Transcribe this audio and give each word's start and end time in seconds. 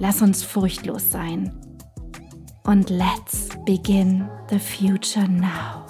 Lass 0.00 0.22
uns 0.22 0.42
furchtlos 0.42 1.12
sein. 1.12 1.52
Und 2.64 2.90
let's 2.90 3.48
begin 3.64 4.28
the 4.50 4.58
future 4.58 5.28
now. 5.28 5.84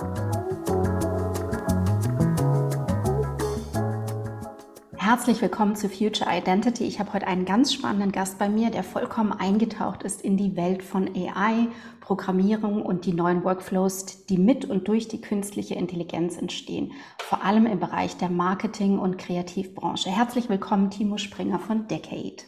Herzlich 4.97 5.41
willkommen 5.41 5.75
zu 5.75 5.89
Future 5.89 6.29
Identity. 6.31 6.85
Ich 6.85 7.01
habe 7.01 7.15
heute 7.15 7.27
einen 7.27 7.47
ganz 7.47 7.73
spannenden 7.73 8.13
Gast 8.13 8.39
bei 8.39 8.49
mir, 8.49 8.71
der 8.71 8.83
vollkommen 8.83 9.33
eingetaucht 9.33 10.03
ist 10.03 10.21
in 10.21 10.37
die 10.37 10.55
Welt 10.57 10.83
von 10.83 11.09
AI, 11.15 11.69
Programmierung 12.01 12.83
und 12.83 13.07
die 13.07 13.15
neuen 13.15 13.43
Workflows, 13.43 14.27
die 14.27 14.39
mit 14.39 14.67
und 14.67 14.87
durch 14.89 15.09
die 15.09 15.21
künstliche 15.21 15.77
Intelligenz 15.77 16.37
entstehen, 16.37 16.93
vor 17.19 17.43
allem 17.43 17.67
im 17.67 17.81
Bereich 17.81 18.17
der 18.19 18.29
Marketing- 18.29 18.99
und 18.99 19.17
Kreativbranche. 19.17 20.11
Herzlich 20.11 20.51
willkommen, 20.51 20.91
Timo 20.91 21.17
Springer 21.17 21.59
von 21.59 21.87
Decade. 21.87 22.43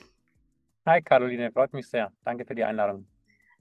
Hi 0.86 1.02
Caroline, 1.02 1.50
freut 1.50 1.72
mich 1.72 1.88
sehr. 1.88 2.12
Danke 2.24 2.44
für 2.44 2.54
die 2.54 2.62
Einladung. 2.62 3.08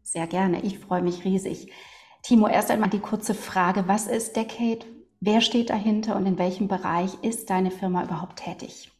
Sehr 0.04 0.28
gerne, 0.28 0.62
ich 0.62 0.78
freue 0.78 1.02
mich 1.02 1.26
riesig. 1.26 1.74
Timo, 2.22 2.48
erst 2.48 2.70
einmal 2.70 2.92
die 2.92 3.00
kurze 3.00 3.34
Frage, 3.34 3.88
was 3.88 4.06
ist 4.06 4.36
Decade? 4.36 4.86
Wer 5.22 5.42
steht 5.42 5.72
dahinter 5.72 6.18
und 6.18 6.28
in 6.28 6.38
welchem 6.38 6.68
Bereich 6.68 7.16
ist 7.24 7.50
deine 7.50 7.72
Firma 7.72 8.04
überhaupt 8.04 8.38
tätig? 8.38 8.92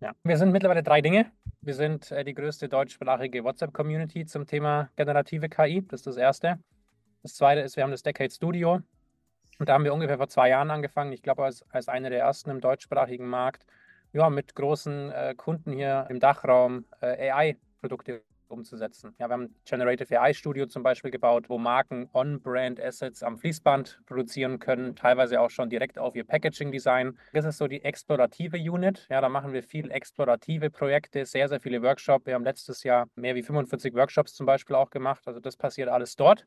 Ja, 0.00 0.10
wir 0.24 0.36
sind 0.38 0.50
mittlerweile 0.50 0.82
drei 0.82 1.02
Dinge. 1.02 1.30
Wir 1.60 1.74
sind 1.74 2.10
äh, 2.10 2.24
die 2.24 2.34
größte 2.34 2.68
deutschsprachige 2.68 3.44
WhatsApp-Community 3.44 4.26
zum 4.26 4.44
Thema 4.44 4.90
generative 4.96 5.48
KI. 5.48 5.86
Das 5.86 6.00
ist 6.00 6.06
das 6.08 6.16
Erste. 6.16 6.58
Das 7.22 7.36
Zweite 7.36 7.60
ist, 7.60 7.76
wir 7.76 7.84
haben 7.84 7.92
das 7.92 8.02
Decade 8.02 8.32
Studio. 8.32 8.80
Und 9.60 9.68
da 9.68 9.74
haben 9.74 9.84
wir 9.84 9.94
ungefähr 9.94 10.16
vor 10.16 10.28
zwei 10.28 10.48
Jahren 10.48 10.72
angefangen. 10.72 11.12
Ich 11.12 11.22
glaube, 11.22 11.44
als, 11.44 11.64
als 11.70 11.86
einer 11.86 12.10
der 12.10 12.18
ersten 12.18 12.50
im 12.50 12.60
deutschsprachigen 12.60 13.28
Markt, 13.28 13.64
ja, 14.12 14.30
mit 14.30 14.54
großen 14.54 15.10
äh, 15.10 15.34
Kunden 15.36 15.72
hier 15.72 16.06
im 16.10 16.20
Dachraum 16.20 16.84
äh, 17.00 17.30
AI-Produkte 17.30 18.22
umzusetzen. 18.52 19.14
Ja, 19.18 19.28
wir 19.28 19.32
haben 19.32 19.54
Generative 19.64 20.20
AI 20.20 20.34
Studio 20.34 20.66
zum 20.66 20.82
Beispiel 20.82 21.10
gebaut, 21.10 21.48
wo 21.48 21.58
Marken 21.58 22.08
On-Brand 22.12 22.80
Assets 22.80 23.22
am 23.22 23.38
Fließband 23.38 24.00
produzieren 24.06 24.58
können, 24.58 24.94
teilweise 24.94 25.40
auch 25.40 25.50
schon 25.50 25.70
direkt 25.70 25.98
auf 25.98 26.14
ihr 26.14 26.24
Packaging 26.24 26.70
Design. 26.70 27.18
Das 27.32 27.44
ist 27.44 27.58
so 27.58 27.66
die 27.66 27.82
explorative 27.82 28.58
Unit. 28.58 29.06
Ja, 29.10 29.20
da 29.20 29.28
machen 29.28 29.52
wir 29.52 29.62
viel 29.62 29.90
explorative 29.90 30.70
Projekte, 30.70 31.24
sehr, 31.24 31.48
sehr 31.48 31.60
viele 31.60 31.82
Workshops. 31.82 32.26
Wir 32.26 32.34
haben 32.34 32.44
letztes 32.44 32.84
Jahr 32.84 33.08
mehr 33.16 33.34
wie 33.34 33.42
45 33.42 33.94
Workshops 33.94 34.34
zum 34.34 34.46
Beispiel 34.46 34.76
auch 34.76 34.90
gemacht. 34.90 35.22
Also 35.26 35.40
das 35.40 35.56
passiert 35.56 35.88
alles 35.88 36.14
dort. 36.14 36.44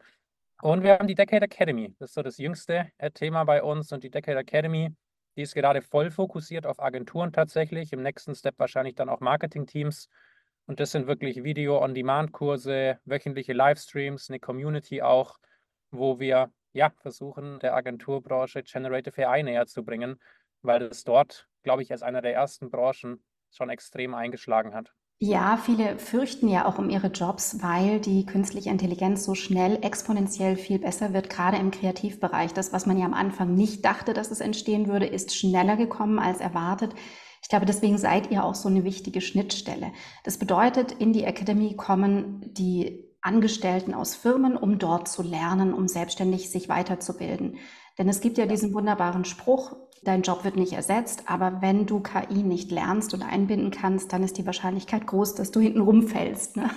Und 0.61 0.83
wir 0.83 0.93
haben 0.93 1.07
die 1.07 1.15
Decade 1.15 1.43
Academy. 1.45 1.93
Das 1.99 2.11
ist 2.11 2.15
so 2.15 2.21
das 2.21 2.37
jüngste 2.37 2.87
äh, 2.97 3.11
Thema 3.11 3.43
bei 3.43 3.61
uns. 3.61 3.91
Und 3.91 4.03
die 4.03 4.09
Decade 4.09 4.39
Academy 4.39 4.91
die 5.35 5.41
ist 5.41 5.53
gerade 5.53 5.81
voll 5.81 6.11
fokussiert 6.11 6.65
auf 6.65 6.79
Agenturen 6.79 7.33
tatsächlich, 7.33 7.93
im 7.93 8.01
nächsten 8.01 8.35
Step 8.35 8.57
wahrscheinlich 8.57 8.95
dann 8.95 9.09
auch 9.09 9.19
Marketing-Teams. 9.19 10.09
Und 10.65 10.79
das 10.79 10.91
sind 10.91 11.07
wirklich 11.07 11.43
Video-on-Demand-Kurse, 11.43 12.99
wöchentliche 13.05 13.53
Livestreams, 13.53 14.29
eine 14.29 14.39
Community 14.39 15.01
auch, 15.01 15.37
wo 15.91 16.19
wir 16.19 16.51
ja 16.73 16.91
versuchen, 17.01 17.59
der 17.59 17.75
Agenturbranche 17.75 18.63
Generative 18.63 19.27
AI 19.27 19.43
näher 19.43 19.67
zu 19.67 19.83
bringen, 19.83 20.19
weil 20.61 20.79
das 20.79 21.03
dort, 21.03 21.47
glaube 21.63 21.83
ich, 21.83 21.91
als 21.91 22.01
einer 22.01 22.21
der 22.21 22.33
ersten 22.33 22.69
Branchen 22.69 23.23
schon 23.51 23.69
extrem 23.69 24.13
eingeschlagen 24.13 24.73
hat. 24.73 24.93
Ja, 25.19 25.55
viele 25.57 25.97
fürchten 25.97 26.49
ja 26.49 26.65
auch 26.65 26.77
um 26.77 26.89
ihre 26.89 27.07
Jobs, 27.07 27.61
weil 27.61 28.01
die 28.01 28.25
künstliche 28.25 28.69
Intelligenz 28.69 29.23
so 29.23 29.33
schnell 29.33 29.79
exponentiell 29.81 30.57
viel 30.57 30.77
besser 30.77 31.13
wird, 31.13 31.29
gerade 31.29 31.57
im 31.57 31.71
Kreativbereich. 31.71 32.53
Das, 32.53 32.73
was 32.73 32.85
man 32.85 32.97
ja 32.97 33.05
am 33.05 33.13
Anfang 33.13 33.55
nicht 33.55 33.85
dachte, 33.85 34.13
dass 34.13 34.29
es 34.29 34.41
entstehen 34.41 34.87
würde, 34.87 35.05
ist 35.05 35.33
schneller 35.33 35.77
gekommen 35.77 36.19
als 36.19 36.41
erwartet. 36.41 36.93
Ich 37.41 37.47
glaube, 37.47 37.65
deswegen 37.65 37.97
seid 37.97 38.29
ihr 38.29 38.43
auch 38.43 38.55
so 38.55 38.67
eine 38.67 38.83
wichtige 38.83 39.21
Schnittstelle. 39.21 39.93
Das 40.23 40.37
bedeutet, 40.37 40.91
in 40.91 41.13
die 41.13 41.23
Academy 41.23 41.75
kommen 41.75 42.41
die 42.53 43.05
Angestellten 43.21 43.93
aus 43.93 44.15
Firmen, 44.15 44.57
um 44.57 44.79
dort 44.79 45.07
zu 45.07 45.23
lernen, 45.23 45.73
um 45.73 45.87
selbstständig 45.87 46.49
sich 46.49 46.67
weiterzubilden. 46.67 47.57
Denn 47.97 48.09
es 48.09 48.19
gibt 48.19 48.37
ja 48.37 48.45
diesen 48.47 48.73
wunderbaren 48.73 49.23
Spruch, 49.23 49.75
dein 50.03 50.21
Job 50.21 50.43
wird 50.43 50.55
nicht 50.55 50.73
ersetzt, 50.73 51.23
aber 51.27 51.61
wenn 51.61 51.85
du 51.85 52.01
KI 52.01 52.43
nicht 52.43 52.71
lernst 52.71 53.13
und 53.13 53.21
einbinden 53.21 53.71
kannst, 53.71 54.13
dann 54.13 54.23
ist 54.23 54.37
die 54.37 54.45
Wahrscheinlichkeit 54.45 55.07
groß, 55.07 55.35
dass 55.35 55.51
du 55.51 55.59
hinten 55.59 55.81
rumfällst. 55.81 56.57
Ne? 56.57 56.69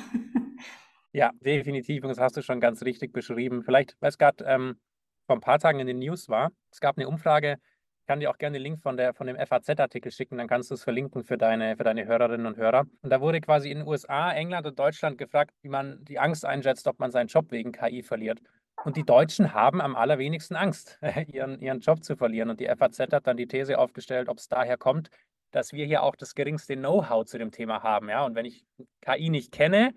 Ja, 1.13 1.33
definitiv. 1.41 2.05
Und 2.05 2.11
das 2.11 2.19
hast 2.19 2.37
du 2.37 2.43
schon 2.43 2.61
ganz 2.61 2.83
richtig 2.83 3.13
beschrieben. 3.13 3.63
Vielleicht, 3.63 3.97
weil 4.01 4.11
es 4.11 4.19
gerade 4.19 4.45
ähm, 4.45 4.79
vor 5.27 5.37
ein 5.37 5.41
paar 5.41 5.59
Tagen 5.59 5.81
in 5.81 5.87
den 5.87 5.99
News 5.99 6.29
war, 6.29 6.51
es 6.71 6.81
gab 6.81 6.97
eine 6.97 7.09
Umfrage, 7.09 7.57
ich 8.01 8.07
kann 8.07 8.21
dir 8.21 8.31
auch 8.31 8.39
gerne 8.39 8.59
den 8.59 8.63
Link 8.63 8.83
von, 8.83 8.97
der, 8.97 9.15
von 9.15 9.27
dem 9.27 9.37
FAZ-Artikel 9.37 10.13
schicken, 10.13 10.39
dann 10.39 10.49
kannst 10.49 10.71
du 10.71 10.75
es 10.75 10.83
verlinken 10.83 11.25
für 11.25 11.37
deine, 11.37 11.77
für 11.77 11.85
deine 11.85 12.07
Hörerinnen 12.07 12.47
und 12.47 12.57
Hörer. 12.57 12.85
Und 13.03 13.11
da 13.11 13.21
wurde 13.21 13.41
quasi 13.41 13.71
in 13.71 13.79
den 13.79 13.87
USA, 13.87 14.33
England 14.33 14.67
und 14.67 14.79
Deutschland 14.79 15.19
gefragt, 15.19 15.55
wie 15.63 15.69
man 15.69 16.05
die 16.05 16.19
Angst 16.19 16.45
einschätzt, 16.45 16.87
ob 16.87 16.99
man 16.99 17.11
seinen 17.11 17.27
Job 17.27 17.51
wegen 17.51 17.73
KI 17.73 18.03
verliert. 18.03 18.41
Und 18.85 18.97
die 18.97 19.05
Deutschen 19.05 19.53
haben 19.55 19.81
am 19.81 19.97
allerwenigsten 19.97 20.57
Angst, 20.57 20.99
ihren, 21.27 21.61
ihren 21.61 21.81
Job 21.81 22.05
zu 22.05 22.17
verlieren. 22.17 22.51
Und 22.51 22.61
die 22.61 22.67
FAZ 22.67 23.01
hat 23.01 23.27
dann 23.27 23.37
die 23.37 23.47
These 23.47 23.79
aufgestellt, 23.79 24.29
ob 24.29 24.39
es 24.39 24.49
daher 24.49 24.77
kommt, 24.77 25.11
dass 25.51 25.73
wir 25.73 25.87
hier 25.87 26.03
auch 26.03 26.17
das 26.17 26.35
geringste 26.35 26.77
Know-how 26.77 27.25
zu 27.25 27.39
dem 27.39 27.51
Thema 27.51 27.83
haben. 27.83 28.09
Ja? 28.09 28.25
Und 28.25 28.35
wenn 28.35 28.45
ich 28.45 28.65
KI 29.01 29.31
nicht 29.31 29.53
kenne, 29.53 29.95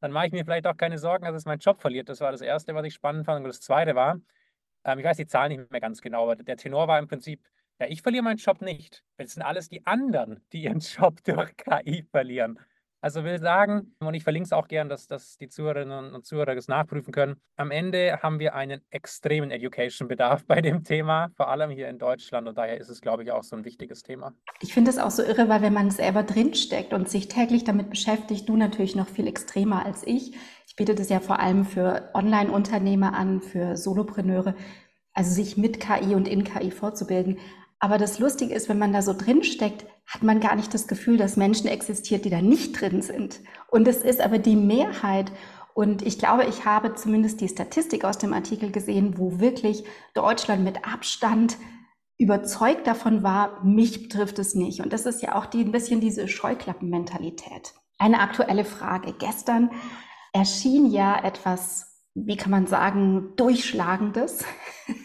dann 0.00 0.12
mache 0.12 0.26
ich 0.26 0.32
mir 0.32 0.44
vielleicht 0.44 0.66
auch 0.66 0.76
keine 0.76 0.98
Sorgen, 0.98 1.24
dass 1.24 1.34
es 1.34 1.44
meinen 1.44 1.60
Job 1.60 1.80
verliert. 1.80 2.08
Das 2.08 2.20
war 2.20 2.32
das 2.32 2.40
Erste, 2.40 2.74
was 2.74 2.84
ich 2.84 2.94
spannend 2.94 3.24
fand. 3.24 3.38
Und 3.38 3.48
das 3.48 3.60
Zweite 3.60 3.94
war, 3.94 4.18
ähm, 4.84 4.98
ich 4.98 5.04
weiß 5.04 5.16
die 5.16 5.26
Zahlen 5.26 5.56
nicht 5.56 5.70
mehr 5.70 5.80
ganz 5.80 6.00
genau, 6.00 6.24
aber 6.24 6.36
der 6.36 6.56
Tenor 6.56 6.88
war 6.88 6.98
im 6.98 7.08
Prinzip, 7.08 7.42
ja, 7.80 7.86
ich 7.88 8.02
verliere 8.02 8.22
meinen 8.22 8.36
Job 8.36 8.60
nicht. 8.60 9.02
Es 9.16 9.34
sind 9.34 9.42
alles 9.42 9.68
die 9.68 9.86
anderen, 9.86 10.44
die 10.52 10.62
ihren 10.62 10.78
Job 10.80 11.22
durch 11.24 11.56
KI 11.56 12.06
verlieren. 12.10 12.58
Also 13.04 13.22
will 13.22 13.38
sagen, 13.38 13.94
und 13.98 14.14
ich 14.14 14.22
verlinke 14.22 14.46
es 14.46 14.52
auch 14.54 14.66
gern, 14.66 14.88
dass, 14.88 15.06
dass 15.06 15.36
die 15.36 15.50
Zuhörerinnen 15.50 16.14
und 16.14 16.24
Zuhörer 16.24 16.54
das 16.54 16.68
nachprüfen 16.68 17.12
können. 17.12 17.36
Am 17.54 17.70
Ende 17.70 18.22
haben 18.22 18.38
wir 18.38 18.54
einen 18.54 18.80
extremen 18.88 19.50
Education-Bedarf 19.50 20.46
bei 20.46 20.62
dem 20.62 20.84
Thema, 20.84 21.28
vor 21.36 21.50
allem 21.50 21.68
hier 21.70 21.90
in 21.90 21.98
Deutschland. 21.98 22.48
Und 22.48 22.56
daher 22.56 22.78
ist 22.78 22.88
es, 22.88 23.02
glaube 23.02 23.22
ich, 23.22 23.30
auch 23.30 23.42
so 23.42 23.56
ein 23.56 23.66
wichtiges 23.66 24.04
Thema. 24.04 24.32
Ich 24.62 24.72
finde 24.72 24.90
es 24.90 24.96
auch 24.96 25.10
so 25.10 25.22
irre, 25.22 25.50
weil 25.50 25.60
wenn 25.60 25.74
man 25.74 25.90
selber 25.90 26.22
drinsteckt 26.22 26.94
und 26.94 27.10
sich 27.10 27.28
täglich 27.28 27.64
damit 27.64 27.90
beschäftigt, 27.90 28.48
du 28.48 28.56
natürlich 28.56 28.96
noch 28.96 29.08
viel 29.08 29.26
extremer 29.26 29.84
als 29.84 30.02
ich. 30.06 30.34
Ich 30.66 30.74
biete 30.74 30.94
das 30.94 31.10
ja 31.10 31.20
vor 31.20 31.40
allem 31.40 31.66
für 31.66 32.08
Online-Unternehmer 32.14 33.12
an, 33.12 33.42
für 33.42 33.76
Solopreneure, 33.76 34.54
also 35.12 35.30
sich 35.30 35.58
mit 35.58 35.78
KI 35.78 36.14
und 36.14 36.26
in 36.26 36.42
KI 36.42 36.70
vorzubilden. 36.70 37.36
Aber 37.84 37.98
das 37.98 38.18
Lustige 38.18 38.54
ist, 38.54 38.70
wenn 38.70 38.78
man 38.78 38.94
da 38.94 39.02
so 39.02 39.12
drin 39.12 39.44
steckt, 39.44 39.84
hat 40.06 40.22
man 40.22 40.40
gar 40.40 40.56
nicht 40.56 40.72
das 40.72 40.88
Gefühl, 40.88 41.18
dass 41.18 41.36
Menschen 41.36 41.66
existiert, 41.66 42.24
die 42.24 42.30
da 42.30 42.40
nicht 42.40 42.80
drin 42.80 43.02
sind. 43.02 43.40
Und 43.68 43.86
es 43.86 43.98
ist 43.98 44.22
aber 44.22 44.38
die 44.38 44.56
Mehrheit. 44.56 45.30
Und 45.74 46.00
ich 46.00 46.18
glaube, 46.18 46.44
ich 46.44 46.64
habe 46.64 46.94
zumindest 46.94 47.42
die 47.42 47.48
Statistik 47.48 48.06
aus 48.06 48.16
dem 48.16 48.32
Artikel 48.32 48.72
gesehen, 48.72 49.18
wo 49.18 49.38
wirklich 49.38 49.84
Deutschland 50.14 50.64
mit 50.64 50.86
Abstand 50.90 51.58
überzeugt 52.16 52.86
davon 52.86 53.22
war, 53.22 53.62
mich 53.62 54.04
betrifft 54.04 54.38
es 54.38 54.54
nicht. 54.54 54.80
Und 54.80 54.94
das 54.94 55.04
ist 55.04 55.20
ja 55.20 55.34
auch 55.34 55.44
die, 55.44 55.60
ein 55.60 55.72
bisschen 55.72 56.00
diese 56.00 56.26
Scheuklappenmentalität. 56.26 57.74
Eine 57.98 58.20
aktuelle 58.20 58.64
Frage. 58.64 59.12
Gestern 59.12 59.70
erschien 60.32 60.86
ja 60.86 61.22
etwas, 61.22 62.00
wie 62.14 62.38
kann 62.38 62.50
man 62.50 62.66
sagen, 62.66 63.34
Durchschlagendes 63.36 64.42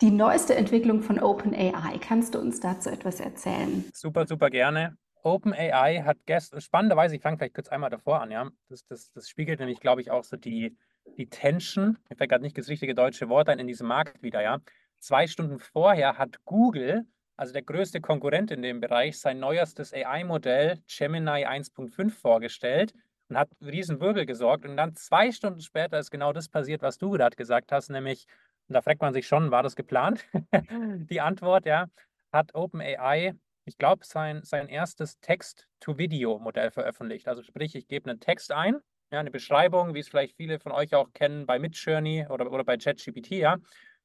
die 0.00 0.10
neueste 0.10 0.54
Entwicklung 0.54 1.02
von 1.02 1.18
OpenAI. 1.18 1.98
Kannst 2.00 2.34
du 2.34 2.38
uns 2.38 2.60
dazu 2.60 2.90
etwas 2.90 3.20
erzählen? 3.20 3.84
Super, 3.92 4.26
super 4.26 4.50
gerne. 4.50 4.96
OpenAI 5.22 6.02
hat 6.04 6.18
gestern, 6.26 6.60
spannenderweise, 6.60 7.16
ich 7.16 7.22
fange 7.22 7.36
vielleicht 7.36 7.54
kurz 7.54 7.68
einmal 7.68 7.90
davor 7.90 8.20
an, 8.20 8.30
ja. 8.30 8.48
Das, 8.68 8.86
das, 8.86 9.10
das 9.12 9.28
spiegelt 9.28 9.58
nämlich, 9.58 9.80
glaube 9.80 10.00
ich, 10.00 10.10
auch 10.10 10.22
so 10.22 10.36
die, 10.36 10.76
die 11.16 11.28
Tension, 11.28 11.98
mir 12.08 12.16
fällt 12.16 12.30
gerade 12.30 12.42
nicht 12.42 12.56
das 12.56 12.68
richtige 12.68 12.94
deutsche 12.94 13.28
Wort 13.28 13.48
ein, 13.48 13.58
in 13.58 13.66
diesem 13.66 13.88
Markt 13.88 14.22
wieder, 14.22 14.42
ja. 14.42 14.60
Zwei 14.98 15.26
Stunden 15.26 15.58
vorher 15.58 16.16
hat 16.16 16.44
Google, 16.44 17.06
also 17.36 17.52
der 17.52 17.62
größte 17.62 18.00
Konkurrent 18.00 18.50
in 18.50 18.62
dem 18.62 18.80
Bereich, 18.80 19.18
sein 19.18 19.40
neuestes 19.40 19.92
AI-Modell 19.92 20.80
Gemini 20.86 21.44
1.5 21.46 22.10
vorgestellt 22.10 22.94
und 23.28 23.36
hat 23.36 23.48
riesen 23.60 24.00
Wirbel 24.00 24.26
gesorgt. 24.26 24.64
Und 24.64 24.76
dann 24.76 24.94
zwei 24.94 25.32
Stunden 25.32 25.60
später 25.60 25.98
ist 25.98 26.10
genau 26.10 26.32
das 26.32 26.48
passiert, 26.48 26.82
was 26.82 26.98
du 26.98 27.10
gerade 27.10 27.36
gesagt 27.36 27.72
hast, 27.72 27.90
nämlich, 27.90 28.26
und 28.68 28.74
da 28.74 28.82
fragt 28.82 29.00
man 29.00 29.12
sich 29.12 29.26
schon, 29.26 29.50
war 29.50 29.62
das 29.62 29.76
geplant? 29.76 30.24
Die 31.10 31.20
Antwort, 31.20 31.66
ja, 31.66 31.86
hat 32.32 32.54
OpenAI, 32.54 33.34
ich 33.64 33.78
glaube, 33.78 34.04
sein, 34.04 34.42
sein 34.42 34.68
erstes 34.68 35.18
Text-to-Video-Modell 35.20 36.70
veröffentlicht. 36.70 37.28
Also 37.28 37.42
sprich, 37.42 37.74
ich 37.74 37.88
gebe 37.88 38.10
einen 38.10 38.20
Text 38.20 38.52
ein, 38.52 38.76
ja, 39.10 39.20
eine 39.20 39.30
Beschreibung, 39.30 39.94
wie 39.94 40.00
es 40.00 40.08
vielleicht 40.08 40.36
viele 40.36 40.58
von 40.58 40.72
euch 40.72 40.94
auch 40.94 41.12
kennen 41.12 41.46
bei 41.46 41.58
Midjourney 41.58 42.26
oder, 42.28 42.50
oder 42.50 42.64
bei 42.64 42.76
ChatGPT, 42.76 43.32
ja, 43.32 43.56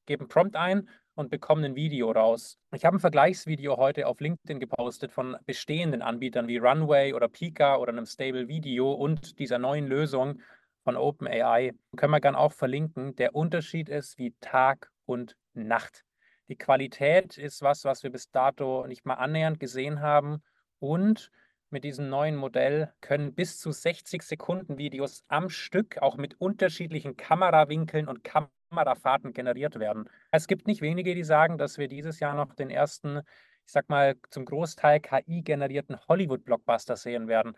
gebe 0.06 0.22
einen 0.22 0.28
Prompt 0.28 0.56
ein 0.56 0.88
und 1.14 1.30
bekomme 1.30 1.66
ein 1.66 1.74
Video 1.74 2.10
raus. 2.10 2.58
Ich 2.74 2.84
habe 2.84 2.96
ein 2.96 3.00
Vergleichsvideo 3.00 3.76
heute 3.76 4.06
auf 4.06 4.20
LinkedIn 4.20 4.60
gepostet 4.60 5.12
von 5.12 5.36
bestehenden 5.44 6.02
Anbietern 6.02 6.48
wie 6.48 6.56
Runway 6.56 7.12
oder 7.12 7.28
Pika 7.28 7.76
oder 7.76 7.92
einem 7.92 8.06
Stable 8.06 8.48
Video 8.48 8.92
und 8.92 9.38
dieser 9.38 9.58
neuen 9.58 9.86
Lösung 9.86 10.40
von 10.84 10.96
OpenAI. 10.96 11.72
Können 11.96 12.12
wir 12.12 12.20
gerne 12.20 12.38
auch 12.38 12.52
verlinken. 12.52 13.14
Der 13.16 13.34
Unterschied 13.34 13.88
ist 13.88 14.18
wie 14.18 14.34
Tag 14.40 14.90
und 15.06 15.36
Nacht. 15.54 16.04
Die 16.48 16.56
Qualität 16.56 17.38
ist 17.38 17.62
was, 17.62 17.84
was 17.84 18.02
wir 18.02 18.10
bis 18.10 18.30
dato 18.30 18.86
nicht 18.86 19.06
mal 19.06 19.14
annähernd 19.14 19.60
gesehen 19.60 20.00
haben. 20.00 20.42
Und 20.78 21.30
mit 21.70 21.84
diesem 21.84 22.08
neuen 22.10 22.36
Modell 22.36 22.92
können 23.00 23.34
bis 23.34 23.58
zu 23.58 23.72
60 23.72 24.22
Sekunden 24.22 24.76
Videos 24.76 25.24
am 25.28 25.48
Stück 25.48 25.98
auch 26.02 26.16
mit 26.18 26.38
unterschiedlichen 26.40 27.16
Kamerawinkeln 27.16 28.08
und 28.08 28.22
Kamerafahrten 28.24 29.32
generiert 29.32 29.78
werden. 29.78 30.08
Es 30.30 30.46
gibt 30.46 30.66
nicht 30.66 30.82
wenige, 30.82 31.14
die 31.14 31.24
sagen, 31.24 31.56
dass 31.56 31.78
wir 31.78 31.88
dieses 31.88 32.20
Jahr 32.20 32.34
noch 32.34 32.54
den 32.54 32.68
ersten, 32.68 33.20
ich 33.64 33.72
sag 33.72 33.88
mal, 33.88 34.16
zum 34.28 34.44
Großteil 34.44 35.00
KI-generierten 35.00 35.98
Hollywood-Blockbuster 36.08 36.96
sehen 36.96 37.28
werden. 37.28 37.56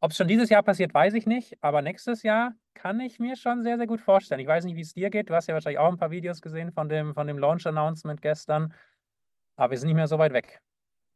Ob 0.00 0.12
es 0.12 0.16
schon 0.16 0.28
dieses 0.28 0.48
Jahr 0.48 0.62
passiert, 0.62 0.94
weiß 0.94 1.12
ich 1.14 1.26
nicht, 1.26 1.62
aber 1.62 1.82
nächstes 1.82 2.22
Jahr 2.22 2.54
kann 2.72 3.00
ich 3.00 3.18
mir 3.18 3.36
schon 3.36 3.62
sehr, 3.62 3.76
sehr 3.76 3.86
gut 3.86 4.00
vorstellen. 4.00 4.40
Ich 4.40 4.46
weiß 4.46 4.64
nicht, 4.64 4.76
wie 4.76 4.80
es 4.80 4.94
dir 4.94 5.10
geht. 5.10 5.28
Du 5.28 5.34
hast 5.34 5.46
ja 5.46 5.54
wahrscheinlich 5.54 5.78
auch 5.78 5.92
ein 5.92 5.98
paar 5.98 6.10
Videos 6.10 6.40
gesehen 6.40 6.72
von 6.72 6.88
dem, 6.88 7.14
von 7.14 7.26
dem 7.26 7.38
Launch-Announcement 7.38 8.22
gestern, 8.22 8.72
aber 9.56 9.72
wir 9.72 9.78
sind 9.78 9.88
nicht 9.88 9.96
mehr 9.96 10.08
so 10.08 10.18
weit 10.18 10.32
weg. 10.32 10.62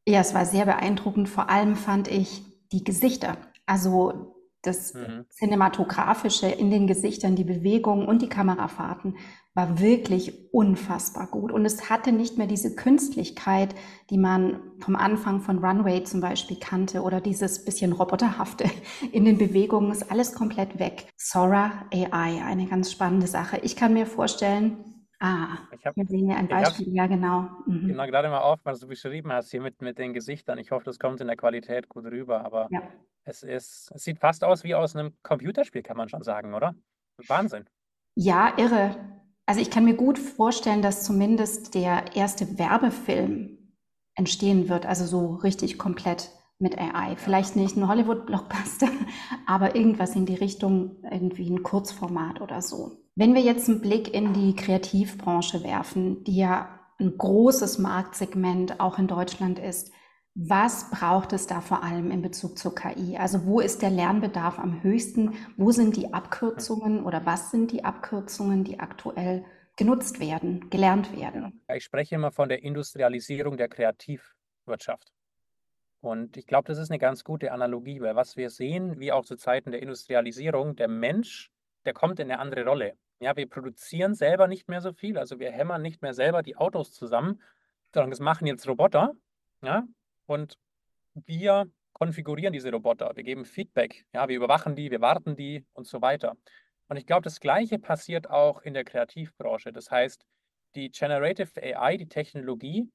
Ja, 0.06 0.20
es 0.20 0.34
war 0.34 0.44
sehr 0.44 0.66
beeindruckend. 0.66 1.30
Vor 1.30 1.48
allem 1.48 1.76
fand 1.76 2.08
ich 2.08 2.42
die 2.72 2.84
Gesichter. 2.84 3.38
Also 3.64 4.36
das 4.60 4.92
mhm. 4.92 5.24
Cinematografische 5.30 6.48
in 6.48 6.70
den 6.70 6.86
Gesichtern, 6.86 7.36
die 7.36 7.44
Bewegungen 7.44 8.06
und 8.06 8.20
die 8.20 8.28
Kamerafahrten 8.28 9.16
war 9.54 9.78
wirklich 9.78 10.52
unfassbar 10.52 11.28
gut. 11.28 11.52
Und 11.52 11.64
es 11.64 11.88
hatte 11.88 12.10
nicht 12.10 12.36
mehr 12.36 12.48
diese 12.48 12.74
Künstlichkeit, 12.74 13.74
die 14.10 14.18
man 14.18 14.60
vom 14.80 14.96
Anfang 14.96 15.40
von 15.40 15.64
Runway 15.64 16.02
zum 16.02 16.20
Beispiel 16.20 16.58
kannte 16.58 17.02
oder 17.02 17.20
dieses 17.20 17.64
bisschen 17.64 17.92
Roboterhafte 17.92 18.64
in 19.12 19.24
den 19.24 19.38
Bewegungen 19.38 19.92
ist 19.92 20.10
alles 20.10 20.34
komplett 20.34 20.78
weg. 20.78 21.08
Sora 21.16 21.86
AI, 21.92 22.42
eine 22.44 22.66
ganz 22.66 22.90
spannende 22.90 23.28
Sache. 23.28 23.58
Ich 23.62 23.76
kann 23.76 23.94
mir 23.94 24.06
vorstellen, 24.06 24.94
Ah, 25.20 25.56
ich 25.72 25.86
hab, 25.86 25.94
hier 25.94 26.04
sehen 26.04 26.28
wir 26.28 26.36
ein 26.36 26.48
Beispiel, 26.48 26.92
ja 26.92 27.06
genau. 27.06 27.48
Mhm. 27.66 27.88
Genau, 27.88 28.04
gerade 28.04 28.28
mal 28.28 28.40
auf, 28.40 28.58
was 28.64 28.80
du 28.80 28.88
beschrieben 28.88 29.32
hast 29.32 29.50
hier 29.50 29.62
mit, 29.62 29.80
mit 29.80 29.96
den 29.96 30.12
Gesichtern. 30.12 30.58
Ich 30.58 30.70
hoffe, 30.70 30.84
das 30.84 30.98
kommt 30.98 31.18
in 31.22 31.28
der 31.28 31.36
Qualität 31.36 31.88
gut 31.88 32.04
rüber, 32.04 32.44
aber 32.44 32.68
ja. 32.70 32.82
es 33.24 33.42
ist, 33.42 33.90
es 33.94 34.04
sieht 34.04 34.18
fast 34.18 34.44
aus 34.44 34.64
wie 34.64 34.74
aus 34.74 34.94
einem 34.94 35.14
Computerspiel, 35.22 35.82
kann 35.82 35.96
man 35.96 36.10
schon 36.10 36.22
sagen, 36.22 36.52
oder? 36.52 36.74
Wahnsinn. 37.28 37.64
Ja, 38.16 38.52
irre. 38.58 38.96
Also 39.46 39.60
ich 39.60 39.70
kann 39.70 39.84
mir 39.84 39.94
gut 39.94 40.18
vorstellen, 40.18 40.82
dass 40.82 41.04
zumindest 41.04 41.74
der 41.74 42.16
erste 42.16 42.58
Werbefilm 42.58 43.58
entstehen 44.14 44.68
wird, 44.68 44.86
also 44.86 45.04
so 45.04 45.34
richtig 45.34 45.78
komplett 45.78 46.30
mit 46.58 46.78
AI. 46.78 47.16
Vielleicht 47.16 47.56
nicht 47.56 47.76
ein 47.76 47.88
Hollywood-Blockbuster, 47.88 48.88
aber 49.46 49.74
irgendwas 49.76 50.14
in 50.14 50.24
die 50.24 50.36
Richtung, 50.36 50.96
irgendwie 51.10 51.50
ein 51.50 51.62
Kurzformat 51.62 52.40
oder 52.40 52.62
so. 52.62 52.92
Wenn 53.16 53.34
wir 53.34 53.42
jetzt 53.42 53.68
einen 53.68 53.80
Blick 53.80 54.12
in 54.12 54.32
die 54.32 54.54
Kreativbranche 54.54 55.62
werfen, 55.62 56.24
die 56.24 56.36
ja 56.36 56.80
ein 56.98 57.16
großes 57.18 57.78
Marktsegment 57.78 58.80
auch 58.80 58.98
in 58.98 59.08
Deutschland 59.08 59.58
ist, 59.58 59.90
was 60.34 60.90
braucht 60.90 61.32
es 61.32 61.46
da 61.46 61.60
vor 61.60 61.84
allem 61.84 62.10
in 62.10 62.20
Bezug 62.20 62.58
zur 62.58 62.74
KI? 62.74 63.16
Also 63.16 63.46
wo 63.46 63.60
ist 63.60 63.82
der 63.82 63.90
Lernbedarf 63.90 64.58
am 64.58 64.82
höchsten? 64.82 65.34
Wo 65.56 65.70
sind 65.70 65.96
die 65.96 66.12
Abkürzungen 66.12 67.04
oder 67.04 67.24
was 67.24 67.52
sind 67.52 67.70
die 67.70 67.84
Abkürzungen, 67.84 68.64
die 68.64 68.80
aktuell 68.80 69.44
genutzt 69.76 70.18
werden, 70.18 70.68
gelernt 70.70 71.16
werden? 71.16 71.62
Ich 71.72 71.84
spreche 71.84 72.16
immer 72.16 72.32
von 72.32 72.48
der 72.48 72.64
Industrialisierung 72.64 73.56
der 73.56 73.68
Kreativwirtschaft. 73.68 75.12
Und 76.00 76.36
ich 76.36 76.46
glaube, 76.46 76.66
das 76.66 76.78
ist 76.78 76.90
eine 76.90 76.98
ganz 76.98 77.24
gute 77.24 77.52
Analogie, 77.52 78.00
weil 78.00 78.16
was 78.16 78.36
wir 78.36 78.50
sehen, 78.50 78.98
wie 78.98 79.12
auch 79.12 79.24
zu 79.24 79.36
Zeiten 79.36 79.70
der 79.70 79.80
Industrialisierung, 79.80 80.74
der 80.76 80.88
Mensch, 80.88 81.50
der 81.86 81.94
kommt 81.94 82.18
in 82.18 82.30
eine 82.30 82.40
andere 82.40 82.64
Rolle. 82.64 82.98
Ja, 83.20 83.36
wir 83.36 83.48
produzieren 83.48 84.14
selber 84.14 84.48
nicht 84.48 84.68
mehr 84.68 84.80
so 84.80 84.92
viel, 84.92 85.16
also 85.16 85.38
wir 85.38 85.52
hämmern 85.52 85.80
nicht 85.80 86.02
mehr 86.02 86.12
selber 86.12 86.42
die 86.42 86.56
Autos 86.56 86.92
zusammen, 86.92 87.40
sondern 87.94 88.10
das 88.10 88.20
machen 88.20 88.46
jetzt 88.46 88.68
Roboter. 88.68 89.14
Ja, 89.62 89.84
und 90.26 90.58
wir 91.14 91.70
konfigurieren 91.92 92.52
diese 92.52 92.70
Roboter, 92.70 93.12
wir 93.14 93.22
geben 93.22 93.44
Feedback, 93.44 94.04
ja, 94.12 94.28
wir 94.28 94.36
überwachen 94.36 94.74
die, 94.74 94.90
wir 94.90 95.00
warten 95.00 95.36
die 95.36 95.64
und 95.72 95.86
so 95.86 96.02
weiter. 96.02 96.36
Und 96.88 96.96
ich 96.96 97.06
glaube, 97.06 97.22
das 97.22 97.40
Gleiche 97.40 97.78
passiert 97.78 98.28
auch 98.28 98.62
in 98.62 98.74
der 98.74 98.84
Kreativbranche. 98.84 99.72
Das 99.72 99.90
heißt, 99.90 100.24
die 100.74 100.90
Generative 100.90 101.50
AI, 101.62 101.96
die 101.96 102.08
Technologie, 102.08 102.90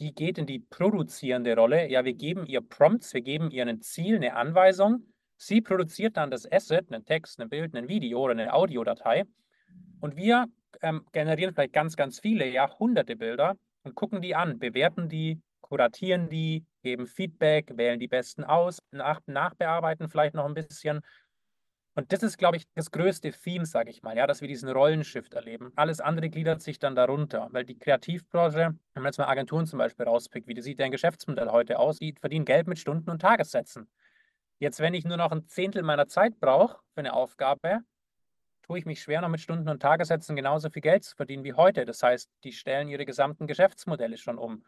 die 0.00 0.14
geht 0.14 0.38
in 0.38 0.46
die 0.46 0.60
produzierende 0.60 1.54
Rolle. 1.56 1.88
Ja, 1.88 2.04
wir 2.04 2.14
geben 2.14 2.46
ihr 2.46 2.60
Prompts, 2.60 3.14
wir 3.14 3.22
geben 3.22 3.50
ihr 3.50 3.66
ein 3.66 3.80
Ziel, 3.80 4.16
eine 4.16 4.36
Anweisung. 4.36 5.06
Sie 5.36 5.60
produziert 5.60 6.16
dann 6.16 6.30
das 6.30 6.50
Asset, 6.50 6.90
einen 6.92 7.04
Text, 7.04 7.40
ein 7.40 7.48
Bild, 7.48 7.74
ein 7.74 7.88
Video 7.88 8.20
oder 8.20 8.32
eine 8.32 8.52
Audiodatei. 8.52 9.24
Und 10.00 10.16
wir 10.16 10.46
ähm, 10.82 11.04
generieren 11.12 11.54
vielleicht 11.54 11.72
ganz, 11.72 11.96
ganz 11.96 12.20
viele, 12.20 12.48
ja, 12.48 12.78
hunderte 12.78 13.16
Bilder 13.16 13.56
und 13.82 13.94
gucken 13.94 14.22
die 14.22 14.34
an, 14.34 14.58
bewerten 14.58 15.08
die, 15.08 15.40
kuratieren 15.68 16.28
die, 16.28 16.64
geben 16.82 17.06
Feedback, 17.06 17.76
wählen 17.76 17.98
die 17.98 18.08
besten 18.08 18.44
aus, 18.44 18.78
nach, 18.92 19.20
nachbearbeiten 19.26 20.08
vielleicht 20.08 20.34
noch 20.34 20.44
ein 20.44 20.54
bisschen. 20.54 21.00
Und 21.94 22.12
das 22.12 22.22
ist, 22.22 22.36
glaube 22.36 22.58
ich, 22.58 22.64
das 22.74 22.90
größte 22.90 23.32
Theme, 23.32 23.64
sage 23.64 23.90
ich 23.90 24.02
mal, 24.02 24.16
ja, 24.16 24.26
dass 24.26 24.42
wir 24.42 24.48
diesen 24.48 24.68
Rollenshift 24.68 25.32
erleben. 25.34 25.72
Alles 25.76 26.00
andere 26.00 26.28
gliedert 26.28 26.60
sich 26.60 26.78
dann 26.78 26.94
darunter, 26.94 27.48
weil 27.52 27.64
die 27.64 27.78
Kreativbranche, 27.78 28.76
wenn 28.94 29.02
man 29.02 29.06
jetzt 29.06 29.18
mal 29.18 29.28
Agenturen 29.28 29.66
zum 29.66 29.78
Beispiel 29.78 30.04
rauspickt, 30.04 30.46
wie 30.46 30.60
sieht 30.60 30.78
dein 30.78 30.90
Geschäftsmodell 30.90 31.48
heute 31.50 31.78
aus? 31.78 31.98
Die 31.98 32.14
verdienen 32.20 32.44
Geld 32.44 32.66
mit 32.66 32.78
Stunden 32.78 33.10
und 33.10 33.20
Tagessätzen. 33.20 33.88
Jetzt, 34.58 34.80
wenn 34.80 34.94
ich 34.94 35.04
nur 35.04 35.16
noch 35.16 35.32
ein 35.32 35.48
Zehntel 35.48 35.82
meiner 35.82 36.06
Zeit 36.06 36.38
brauche 36.38 36.78
für 36.94 37.00
eine 37.00 37.14
Aufgabe, 37.14 37.80
tue 38.66 38.78
ich 38.78 38.84
mich 38.84 39.00
schwer, 39.00 39.20
noch 39.20 39.28
mit 39.28 39.40
Stunden 39.40 39.68
und 39.68 39.80
Tagessätzen 39.80 40.36
genauso 40.36 40.70
viel 40.70 40.82
Geld 40.82 41.04
zu 41.04 41.16
verdienen 41.16 41.44
wie 41.44 41.54
heute. 41.54 41.84
Das 41.84 42.02
heißt, 42.02 42.28
die 42.44 42.52
stellen 42.52 42.88
ihre 42.88 43.06
gesamten 43.06 43.46
Geschäftsmodelle 43.46 44.16
schon 44.16 44.38
um. 44.38 44.64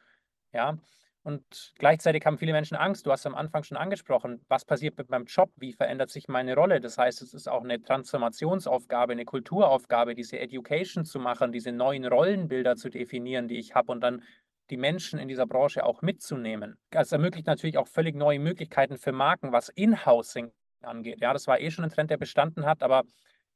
Ja, 0.52 0.78
und 1.22 1.74
gleichzeitig 1.78 2.24
haben 2.24 2.38
viele 2.38 2.52
Menschen 2.52 2.76
Angst. 2.76 3.06
Du 3.06 3.12
hast 3.12 3.26
am 3.26 3.34
Anfang 3.34 3.62
schon 3.62 3.76
angesprochen, 3.76 4.40
was 4.48 4.64
passiert 4.64 4.96
mit 4.96 5.10
meinem 5.10 5.26
Job? 5.26 5.50
Wie 5.56 5.72
verändert 5.72 6.10
sich 6.10 6.26
meine 6.28 6.54
Rolle? 6.54 6.80
Das 6.80 6.96
heißt, 6.96 7.20
es 7.20 7.34
ist 7.34 7.48
auch 7.48 7.62
eine 7.64 7.82
Transformationsaufgabe, 7.82 9.12
eine 9.12 9.24
Kulturaufgabe, 9.26 10.14
diese 10.14 10.38
Education 10.38 11.04
zu 11.04 11.18
machen, 11.18 11.52
diese 11.52 11.72
neuen 11.72 12.06
Rollenbilder 12.06 12.76
zu 12.76 12.88
definieren, 12.88 13.46
die 13.48 13.58
ich 13.58 13.74
habe 13.74 13.92
und 13.92 14.00
dann 14.00 14.22
die 14.70 14.76
Menschen 14.76 15.18
in 15.18 15.28
dieser 15.28 15.46
Branche 15.46 15.84
auch 15.84 16.02
mitzunehmen. 16.02 16.78
Das 16.90 17.12
ermöglicht 17.12 17.46
natürlich 17.46 17.78
auch 17.78 17.88
völlig 17.88 18.14
neue 18.14 18.38
Möglichkeiten 18.38 18.96
für 18.96 19.12
Marken, 19.12 19.52
was 19.52 19.68
In-Housing 19.70 20.52
angeht. 20.82 21.20
Ja, 21.20 21.32
das 21.32 21.46
war 21.46 21.60
eh 21.60 21.70
schon 21.70 21.84
ein 21.84 21.90
Trend, 21.90 22.10
der 22.10 22.16
bestanden 22.18 22.64
hat, 22.64 22.82
aber 22.82 23.02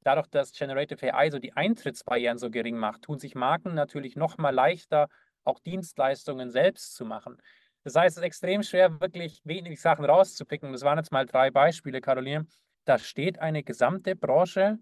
dadurch, 0.03 0.27
dass 0.29 0.53
Generative 0.53 1.15
AI 1.15 1.31
so 1.31 1.39
die 1.39 1.53
Eintrittsbarrieren 1.55 2.39
so 2.39 2.51
gering 2.51 2.77
macht, 2.77 3.03
tun 3.03 3.19
sich 3.19 3.35
Marken 3.35 3.75
natürlich 3.75 4.17
noch 4.17 4.39
mal 4.39 4.51
leichter, 4.55 5.09
auch 5.45 5.61
Dienstleistungen 5.61 6.51
selbst 6.51 6.95
zu 6.95 7.05
machen. 7.05 7.37
Das 7.85 7.97
heißt, 7.97 8.17
es 8.17 8.23
ist 8.23 8.27
extrem 8.27 8.63
schwer, 8.63 9.01
wirklich 9.01 9.41
wenig 9.45 9.81
Sachen 9.81 10.05
rauszupicken. 10.05 10.73
Das 10.73 10.83
waren 10.83 10.99
jetzt 10.99 11.13
mal 11.13 11.27
drei 11.27 11.51
Beispiele, 11.51 12.01
Caroline. 12.01 12.47
Da 12.85 12.99
steht 12.99 13.41
eine 13.41 13.63
gesamte 13.63 14.15
Branche 14.15 14.79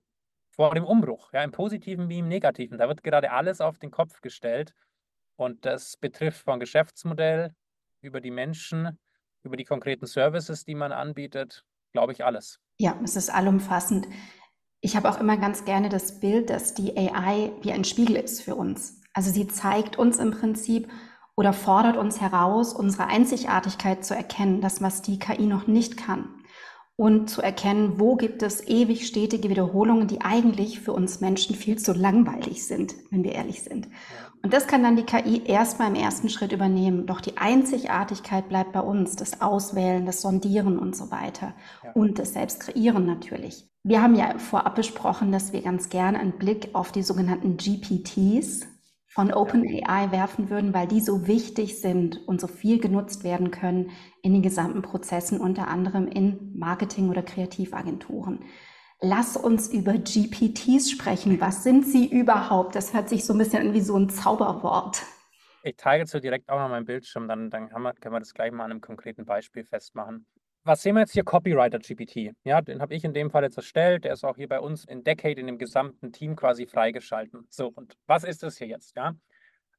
vor 0.51 0.75
dem 0.75 0.85
Umbruch, 0.85 1.33
ja, 1.33 1.43
im 1.43 1.53
positiven 1.53 2.09
wie 2.09 2.19
im 2.19 2.29
negativen. 2.29 2.79
Da 2.79 2.89
wird 2.89 3.03
gerade 3.03 3.31
alles 3.31 3.61
auf 3.61 3.79
den 3.79 3.91
Kopf 3.91 4.21
gestellt. 4.21 4.75
Und 5.37 5.65
das 5.65 5.97
betrifft 5.97 6.43
von 6.45 6.61
Geschäftsmodell 6.61 7.55
über 8.03 8.21
die 8.21 8.31
Menschen, 8.31 8.99
über 9.43 9.57
die 9.57 9.65
konkreten 9.65 10.07
Services, 10.07 10.65
die 10.65 10.75
man 10.75 10.93
anbietet, 10.93 11.65
glaube 11.93 12.13
ich, 12.13 12.25
alles. 12.25 12.61
Ja, 12.79 12.99
es 13.03 13.17
ist 13.17 13.31
allumfassend. 13.31 14.07
Ich 14.83 14.97
habe 14.97 15.09
auch 15.09 15.19
immer 15.19 15.37
ganz 15.39 15.65
gerne 15.65 15.89
das 15.89 16.21
Bild, 16.21 16.51
dass 16.51 16.75
die 16.75 16.97
AI 16.97 17.53
wie 17.63 17.73
ein 17.73 17.85
Spiegel 17.85 18.17
ist 18.17 18.43
für 18.43 18.55
uns. 18.55 19.00
Also 19.13 19.31
sie 19.31 19.47
zeigt 19.49 19.99
uns 19.99 20.19
im 20.19 20.31
Prinzip 20.31 20.89
oder 21.37 21.53
fordert 21.53 21.97
uns 21.97 22.21
heraus, 22.21 22.73
unsere 22.75 23.07
Einzigartigkeit 23.07 24.05
zu 24.05 24.15
erkennen, 24.15 24.61
das, 24.61 24.83
was 24.83 25.03
die 25.03 25.19
KI 25.19 25.47
noch 25.47 25.67
nicht 25.67 25.97
kann. 25.97 26.29
und 27.01 27.31
zu 27.31 27.41
erkennen, 27.41 27.99
wo 27.99 28.15
gibt 28.15 28.43
es 28.43 28.69
ewig 28.69 29.07
stetige 29.07 29.49
Wiederholungen, 29.49 30.07
die 30.07 30.21
eigentlich 30.21 30.81
für 30.81 30.93
uns 30.93 31.21
Menschen 31.21 31.57
viel 31.57 31.79
zu 31.79 31.95
langweilig 31.95 32.67
sind, 32.67 32.95
wenn 33.11 33.25
wir 33.25 33.33
ehrlich 33.33 33.63
sind. 33.63 33.89
Und 34.43 34.53
das 34.53 34.67
kann 34.67 34.83
dann 34.83 34.97
die 34.97 35.05
KI 35.05 35.43
erstmal 35.47 35.89
im 35.89 35.95
ersten 35.95 36.29
Schritt 36.29 36.53
übernehmen. 36.53 37.07
Doch 37.07 37.23
die 37.23 37.39
Einzigartigkeit 37.39 38.51
bleibt 38.51 38.73
bei 38.73 38.81
uns, 38.81 39.17
das 39.17 39.41
Auswählen, 39.41 40.05
das 40.05 40.21
Sondieren 40.21 40.79
und 40.79 40.95
so 40.95 41.11
weiter. 41.11 41.55
Ja. 41.83 41.93
Und 41.93 42.19
das 42.19 42.35
Selbstkreieren 42.35 43.07
natürlich. 43.07 43.67
Wir 43.83 44.03
haben 44.03 44.15
ja 44.15 44.37
vorab 44.37 44.75
besprochen, 44.75 45.33
dass 45.33 45.55
wir 45.55 45.63
ganz 45.63 45.89
gerne 45.89 46.21
einen 46.21 46.33
Blick 46.33 46.69
auf 46.75 46.93
die 46.93 47.03
sogenannten 47.03 47.57
GPTs 47.57 48.67
von 49.11 49.33
OpenAI 49.33 50.13
werfen 50.13 50.51
würden, 50.51 50.73
weil 50.73 50.87
die 50.87 51.01
so 51.01 51.27
wichtig 51.27 51.81
sind 51.81 52.17
und 52.29 52.41
so 52.41 52.47
viel 52.47 52.81
genutzt 52.81 53.25
werden 53.25 53.51
können 53.51 53.91
in 54.23 54.33
den 54.33 54.43
gesamten 54.43 54.83
Prozessen, 54.83 55.41
unter 55.41 55.67
anderem 55.67 56.07
in 56.07 56.57
Marketing- 56.57 57.11
oder 57.11 57.23
Kreativagenturen. 57.23 58.45
Lass 59.01 59.37
uns 59.37 59.69
über 59.73 59.95
GPTs 59.95 60.91
sprechen. 60.91 61.41
Was 61.41 61.65
sind 61.65 61.87
sie 61.87 62.07
überhaupt? 62.07 62.77
Das 62.77 62.95
hört 62.95 63.09
sich 63.09 63.25
so 63.25 63.33
ein 63.33 63.39
bisschen 63.39 63.67
an 63.67 63.75
wie 63.75 63.81
so 63.81 63.97
ein 63.97 64.11
Zauberwort. 64.11 65.03
Ich 65.65 65.77
teile 65.77 66.01
jetzt 66.01 66.13
so 66.13 66.21
direkt 66.21 66.49
auch 66.49 66.59
noch 66.61 66.69
meinen 66.69 66.87
Bildschirm, 66.87 67.27
dann, 67.27 67.51
dann 67.51 67.69
wir, 67.71 67.93
können 67.95 68.15
wir 68.15 68.21
das 68.21 68.33
gleich 68.33 68.53
mal 68.53 68.65
an 68.65 68.71
einem 68.71 68.81
konkreten 68.81 69.25
Beispiel 69.25 69.65
festmachen 69.65 70.25
was 70.65 70.83
sehen 70.83 70.95
wir 70.95 71.01
jetzt 71.01 71.13
hier? 71.13 71.25
Copywriter 71.25 71.79
GPT. 71.79 72.35
Ja, 72.45 72.61
den 72.61 72.81
habe 72.81 72.95
ich 72.95 73.05
in 73.05 73.15
dem 73.15 73.31
Fall 73.31 73.45
jetzt 73.45 73.57
erstellt. 73.57 74.05
Der 74.05 74.13
ist 74.13 74.25
auch 74.25 74.37
hier 74.37 74.49
bei 74.49 74.61
uns 74.61 74.85
in 74.85 75.03
Decade 75.03 75.41
in 75.41 75.47
dem 75.47 75.59
gesamten 75.59 76.13
Team 76.13 76.37
quasi 76.37 76.67
freigeschalten. 76.67 77.47
So, 77.51 77.69
und 77.69 77.97
was 78.07 78.25
ist 78.25 78.43
das 78.43 78.59
hier 78.59 78.67
jetzt? 78.67 78.97
Ja, 78.97 79.15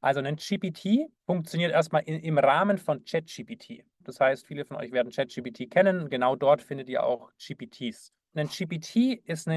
also 0.01 0.19
ein 0.19 0.35
GPT 0.35 1.11
funktioniert 1.25 1.71
erstmal 1.71 2.01
in, 2.03 2.19
im 2.19 2.37
Rahmen 2.39 2.79
von 2.79 3.05
ChatGPT. 3.05 3.85
Das 3.99 4.19
heißt, 4.19 4.47
viele 4.47 4.65
von 4.65 4.77
euch 4.77 4.91
werden 4.91 5.11
ChatGPT 5.11 5.69
kennen. 5.69 6.09
Genau 6.09 6.35
dort 6.35 6.63
findet 6.63 6.89
ihr 6.89 7.03
auch 7.03 7.31
GPTs. 7.37 8.11
Ein 8.33 8.47
GPT 8.47 9.21
ist 9.25 9.49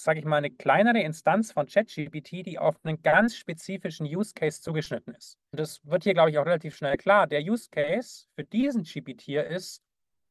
sage 0.00 0.18
ich 0.18 0.24
mal, 0.24 0.38
eine 0.38 0.50
kleinere 0.50 1.00
Instanz 1.00 1.52
von 1.52 1.66
ChatGPT, 1.66 2.46
die 2.46 2.58
auf 2.58 2.76
einen 2.82 3.02
ganz 3.02 3.36
spezifischen 3.36 4.06
Use 4.06 4.32
Case 4.34 4.60
zugeschnitten 4.62 5.14
ist. 5.14 5.38
Und 5.52 5.60
das 5.60 5.84
wird 5.84 6.04
hier, 6.04 6.14
glaube 6.14 6.30
ich, 6.30 6.38
auch 6.38 6.46
relativ 6.46 6.74
schnell 6.74 6.96
klar. 6.96 7.26
Der 7.26 7.42
Use 7.42 7.68
Case 7.70 8.26
für 8.34 8.44
diesen 8.44 8.84
GPT 8.84 9.20
hier 9.20 9.46
ist, 9.46 9.82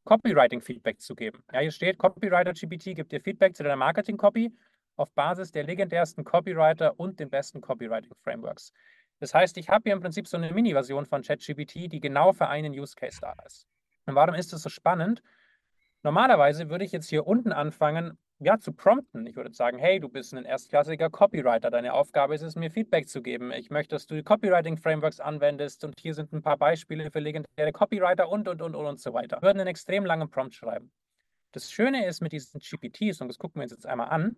Copywriting-Feedback 0.05 1.00
zu 1.00 1.15
geben. 1.15 1.43
Ja, 1.53 1.60
hier 1.60 1.72
steht, 1.72 1.98
Copywriter-GPT 1.98 2.96
gibt 2.96 3.12
dir 3.12 3.22
Feedback 3.22 3.55
zu 3.55 3.63
deiner 3.63 3.75
Marketing-Copy 3.75 4.51
auf 4.96 5.12
Basis 5.13 5.51
der 5.51 5.63
legendärsten 5.63 6.24
Copywriter 6.24 7.00
und 7.00 7.20
den 7.20 7.29
besten 7.29 7.62
Copywriting-Frameworks. 7.62 8.72
Das 9.20 9.34
heißt, 9.34 9.58
ich 9.58 9.70
habe 9.70 9.84
hier 9.86 9.93
im 9.93 10.00
Prinzip 10.00 10.27
so 10.27 10.38
eine 10.38 10.51
Mini-Version 10.51 11.05
von 11.05 11.22
ChatGPT, 11.22 11.91
die 11.91 12.00
genau 12.00 12.34
für 12.34 12.48
einen 12.48 12.74
Use 12.74 12.96
Case 12.96 13.20
da 13.22 13.36
ist. 13.46 13.67
Und 14.05 14.15
warum 14.15 14.36
ist 14.36 14.51
das 14.51 14.63
so 14.63 14.70
spannend? 14.70 15.22
Normalerweise 16.03 16.70
würde 16.70 16.86
ich 16.86 16.91
jetzt 16.91 17.10
hier 17.10 17.27
unten 17.27 17.51
anfangen, 17.51 18.17
ja, 18.43 18.57
zu 18.57 18.74
prompten. 18.74 19.27
Ich 19.27 19.36
würde 19.36 19.53
sagen, 19.53 19.77
hey, 19.77 20.00
du 20.00 20.10
bist 20.10 20.33
ein 20.33 20.45
erstklassiger 20.45 21.10
Copywriter. 21.10 21.69
Deine 21.69 21.93
Aufgabe 21.93 22.33
ist 22.33 22.41
es, 22.41 22.55
mir 22.55 22.71
Feedback 22.71 23.07
zu 23.07 23.21
geben. 23.21 23.51
Ich 23.51 23.69
möchte, 23.69 23.95
dass 23.95 24.07
du 24.07 24.15
die 24.15 24.24
Copywriting-Frameworks 24.24 25.19
anwendest 25.19 25.83
und 25.83 26.00
hier 26.00 26.15
sind 26.15 26.33
ein 26.33 26.41
paar 26.41 26.57
Beispiele 26.57 27.12
für 27.12 27.19
legendäre 27.19 27.71
Copywriter 27.71 28.29
und, 28.29 28.48
und, 28.48 28.62
und, 28.62 28.75
und, 28.75 28.86
und 28.86 29.00
so 29.00 29.13
weiter. 29.13 29.38
Wir 29.38 29.50
würden 29.50 29.60
einen 29.60 29.67
extrem 29.67 30.05
langen 30.05 30.29
Prompt 30.29 30.55
schreiben. 30.55 30.91
Das 31.51 31.71
Schöne 31.71 32.07
ist 32.07 32.21
mit 32.21 32.31
diesen 32.31 32.60
GPTs, 32.60 33.21
und 33.21 33.27
das 33.27 33.38
gucken 33.38 33.60
wir 33.60 33.63
uns 33.63 33.74
jetzt 33.74 33.86
einmal 33.86 34.10
an, 34.10 34.38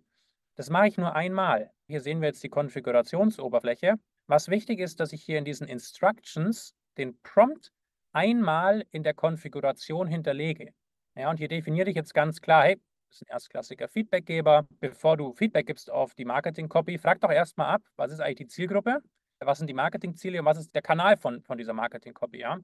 das 0.56 0.68
mache 0.68 0.88
ich 0.88 0.98
nur 0.98 1.14
einmal. 1.16 1.70
Hier 1.86 2.00
sehen 2.00 2.20
wir 2.20 2.28
jetzt 2.28 2.42
die 2.42 2.48
Konfigurationsoberfläche. 2.48 3.94
Was 4.26 4.48
wichtig 4.48 4.80
ist, 4.80 5.00
dass 5.00 5.12
ich 5.12 5.22
hier 5.22 5.38
in 5.38 5.44
diesen 5.44 5.66
Instructions 5.66 6.74
den 6.98 7.18
Prompt 7.22 7.72
einmal 8.12 8.84
in 8.90 9.02
der 9.02 9.14
Konfiguration 9.14 10.06
hinterlege. 10.06 10.72
Ja, 11.16 11.30
und 11.30 11.38
hier 11.38 11.48
definiere 11.48 11.88
ich 11.88 11.96
jetzt 11.96 12.14
ganz 12.14 12.40
klar, 12.40 12.64
hey, 12.64 12.80
bist 13.08 13.22
ein 13.22 13.32
erstklassiger 13.32 13.88
Feedbackgeber. 13.88 14.66
Bevor 14.80 15.16
du 15.16 15.32
Feedback 15.32 15.66
gibst 15.66 15.90
auf 15.90 16.14
die 16.14 16.24
Marketing-Copy, 16.24 16.98
frag 16.98 17.20
doch 17.20 17.30
erstmal 17.30 17.74
ab, 17.74 17.82
was 17.96 18.12
ist 18.12 18.20
eigentlich 18.20 18.36
die 18.36 18.46
Zielgruppe, 18.46 19.00
was 19.40 19.58
sind 19.58 19.68
die 19.68 19.74
Marketingziele 19.74 20.40
und 20.40 20.44
was 20.44 20.58
ist 20.58 20.74
der 20.74 20.82
Kanal 20.82 21.16
von, 21.16 21.42
von 21.42 21.58
dieser 21.58 21.72
Marketing-Copy, 21.72 22.40
ja? 22.40 22.58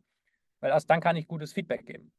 Weil 0.61 0.71
erst 0.71 0.91
dann 0.91 1.01
kann 1.01 1.17
ich 1.17 1.27
gutes 1.27 1.53
Feedback 1.53 1.87
geben. 1.87 2.13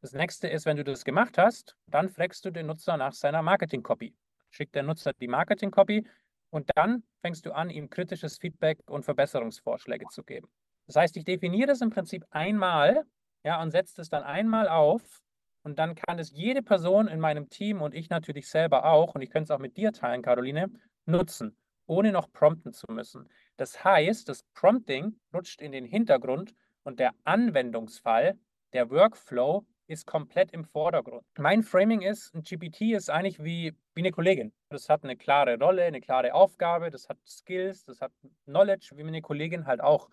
Das 0.00 0.12
nächste 0.12 0.48
ist, 0.48 0.66
wenn 0.66 0.76
du 0.76 0.84
das 0.84 1.04
gemacht 1.04 1.38
hast, 1.38 1.76
dann 1.86 2.08
fragst 2.08 2.44
du 2.44 2.50
den 2.50 2.66
Nutzer 2.66 2.96
nach 2.96 3.12
seiner 3.12 3.42
Marketing-Copy. 3.42 4.14
Schickt 4.50 4.74
der 4.74 4.82
Nutzer 4.82 5.12
die 5.14 5.28
Marketing-Copy 5.28 6.06
und 6.50 6.70
dann 6.74 7.02
fängst 7.22 7.46
du 7.46 7.52
an, 7.52 7.70
ihm 7.70 7.90
kritisches 7.90 8.38
Feedback 8.38 8.78
und 8.86 9.04
Verbesserungsvorschläge 9.04 10.06
zu 10.10 10.22
geben. 10.22 10.48
Das 10.86 10.96
heißt, 10.96 11.16
ich 11.16 11.24
definiere 11.24 11.68
das 11.68 11.80
im 11.80 11.90
Prinzip 11.90 12.24
einmal 12.30 13.04
ja, 13.44 13.60
und 13.62 13.70
setze 13.70 14.00
es 14.00 14.08
dann 14.08 14.22
einmal 14.22 14.68
auf 14.68 15.20
und 15.66 15.80
dann 15.80 15.96
kann 15.96 16.20
es 16.20 16.30
jede 16.30 16.62
Person 16.62 17.08
in 17.08 17.18
meinem 17.18 17.48
Team 17.48 17.82
und 17.82 17.92
ich 17.92 18.08
natürlich 18.08 18.48
selber 18.48 18.84
auch, 18.84 19.16
und 19.16 19.22
ich 19.22 19.30
könnte 19.30 19.46
es 19.46 19.50
auch 19.50 19.58
mit 19.58 19.76
dir 19.76 19.92
teilen, 19.92 20.22
Caroline, 20.22 20.70
nutzen, 21.06 21.56
ohne 21.86 22.12
noch 22.12 22.30
prompten 22.32 22.72
zu 22.72 22.86
müssen. 22.88 23.28
Das 23.56 23.82
heißt, 23.82 24.28
das 24.28 24.44
Prompting 24.54 25.18
rutscht 25.34 25.60
in 25.60 25.72
den 25.72 25.84
Hintergrund 25.84 26.54
und 26.84 27.00
der 27.00 27.14
Anwendungsfall, 27.24 28.38
der 28.74 28.90
Workflow 28.90 29.66
ist 29.88 30.06
komplett 30.06 30.52
im 30.52 30.64
Vordergrund. 30.64 31.24
Mein 31.36 31.64
Framing 31.64 32.02
ist, 32.02 32.32
ein 32.32 32.42
GPT 32.42 32.92
ist 32.92 33.10
eigentlich 33.10 33.42
wie, 33.42 33.74
wie 33.94 34.02
eine 34.02 34.12
Kollegin. 34.12 34.52
Das 34.68 34.88
hat 34.88 35.02
eine 35.02 35.16
klare 35.16 35.58
Rolle, 35.58 35.82
eine 35.82 36.00
klare 36.00 36.32
Aufgabe, 36.32 36.90
das 36.90 37.08
hat 37.08 37.18
Skills, 37.26 37.84
das 37.84 38.00
hat 38.00 38.12
Knowledge, 38.44 38.92
wie 38.94 39.02
eine 39.02 39.20
Kollegin 39.20 39.66
halt 39.66 39.80
auch. 39.80 40.10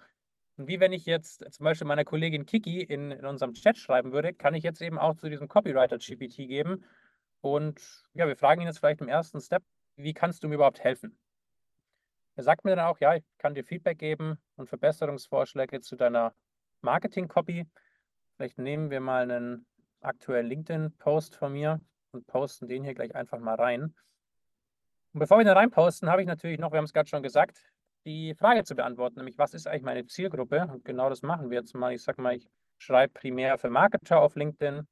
Und 0.57 0.67
wie 0.67 0.79
wenn 0.79 0.93
ich 0.93 1.05
jetzt 1.05 1.51
zum 1.51 1.63
Beispiel 1.63 1.87
meiner 1.87 2.05
Kollegin 2.05 2.45
Kiki 2.45 2.81
in, 2.81 3.11
in 3.11 3.25
unserem 3.25 3.53
Chat 3.53 3.77
schreiben 3.77 4.11
würde, 4.11 4.33
kann 4.33 4.53
ich 4.53 4.63
jetzt 4.63 4.81
eben 4.81 4.99
auch 4.99 5.15
zu 5.15 5.29
diesem 5.29 5.47
Copywriter-GPT 5.47 6.47
geben. 6.47 6.83
Und 7.41 8.05
ja, 8.13 8.27
wir 8.27 8.35
fragen 8.35 8.61
ihn 8.61 8.67
jetzt 8.67 8.79
vielleicht 8.79 9.01
im 9.01 9.07
ersten 9.07 9.41
Step, 9.41 9.63
wie 9.95 10.13
kannst 10.13 10.43
du 10.43 10.47
mir 10.47 10.55
überhaupt 10.55 10.83
helfen? 10.83 11.17
Er 12.35 12.43
sagt 12.43 12.65
mir 12.65 12.75
dann 12.75 12.85
auch, 12.85 12.99
ja, 12.99 13.15
ich 13.15 13.23
kann 13.37 13.53
dir 13.53 13.63
Feedback 13.63 13.99
geben 13.99 14.37
und 14.55 14.67
Verbesserungsvorschläge 14.67 15.81
zu 15.81 15.95
deiner 15.95 16.33
Marketing-Copy. 16.81 17.67
Vielleicht 18.35 18.57
nehmen 18.57 18.89
wir 18.89 18.99
mal 18.99 19.29
einen 19.29 19.65
aktuellen 20.01 20.47
LinkedIn-Post 20.47 21.35
von 21.35 21.53
mir 21.53 21.79
und 22.11 22.27
posten 22.27 22.67
den 22.67 22.83
hier 22.83 22.93
gleich 22.93 23.13
einfach 23.15 23.39
mal 23.39 23.55
rein. 23.55 23.93
Und 25.13 25.19
bevor 25.19 25.37
wir 25.37 25.45
den 25.45 25.53
reinposten, 25.53 26.09
habe 26.09 26.21
ich 26.21 26.27
natürlich 26.27 26.59
noch, 26.59 26.71
wir 26.71 26.77
haben 26.77 26.85
es 26.85 26.93
gerade 26.93 27.09
schon 27.09 27.23
gesagt, 27.23 27.72
die 28.05 28.35
Frage 28.35 28.63
zu 28.63 28.75
beantworten, 28.75 29.17
nämlich 29.17 29.37
was 29.37 29.53
ist 29.53 29.67
eigentlich 29.67 29.83
meine 29.83 30.05
Zielgruppe? 30.05 30.67
Und 30.71 30.85
genau 30.85 31.09
das 31.09 31.21
machen 31.21 31.49
wir 31.49 31.59
jetzt 31.59 31.73
mal. 31.73 31.93
Ich 31.93 32.03
sage 32.03 32.21
mal, 32.21 32.35
ich 32.35 32.49
schreibe 32.77 33.13
primär 33.13 33.57
für 33.57 33.69
Marketer 33.69 34.19
auf 34.19 34.35
LinkedIn. 34.35 34.87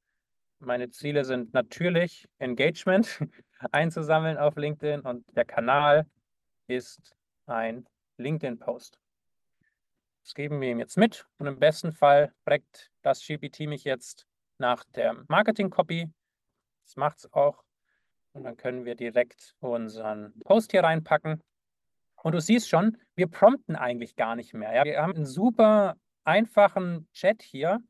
Meine 0.60 0.90
Ziele 0.90 1.24
sind 1.24 1.52
natürlich 1.54 2.28
Engagement 2.38 3.20
einzusammeln 3.72 4.38
auf 4.38 4.56
LinkedIn 4.56 5.00
und 5.00 5.24
der 5.36 5.44
Kanal 5.44 6.06
ist 6.68 7.14
ein 7.46 7.86
LinkedIn-Post. 8.16 8.98
Das 10.22 10.34
geben 10.34 10.60
wir 10.60 10.70
ihm 10.70 10.78
jetzt 10.78 10.96
mit 10.96 11.26
und 11.38 11.48
im 11.48 11.58
besten 11.58 11.92
Fall 11.92 12.32
fragt 12.44 12.90
das 13.02 13.26
GPT 13.26 13.60
mich 13.60 13.84
jetzt 13.84 14.26
nach 14.58 14.84
der 14.94 15.24
Marketing-Copy. 15.28 16.08
Das 16.84 16.96
macht 16.96 17.18
es 17.18 17.32
auch. 17.32 17.64
Und 18.32 18.44
dann 18.44 18.56
können 18.56 18.84
wir 18.84 18.94
direkt 18.94 19.54
unseren 19.60 20.32
Post 20.44 20.70
hier 20.70 20.84
reinpacken. 20.84 21.42
Und 22.22 22.32
du 22.32 22.40
siehst 22.40 22.68
schon, 22.68 22.98
wir 23.16 23.26
prompten 23.26 23.74
eigentlich 23.74 24.14
gar 24.14 24.36
nicht 24.36 24.54
mehr. 24.54 24.74
Ja? 24.74 24.84
Wir 24.84 25.02
haben 25.02 25.14
einen 25.14 25.26
super 25.26 25.96
einfachen 26.24 27.08
Chat 27.12 27.42
hier 27.42 27.80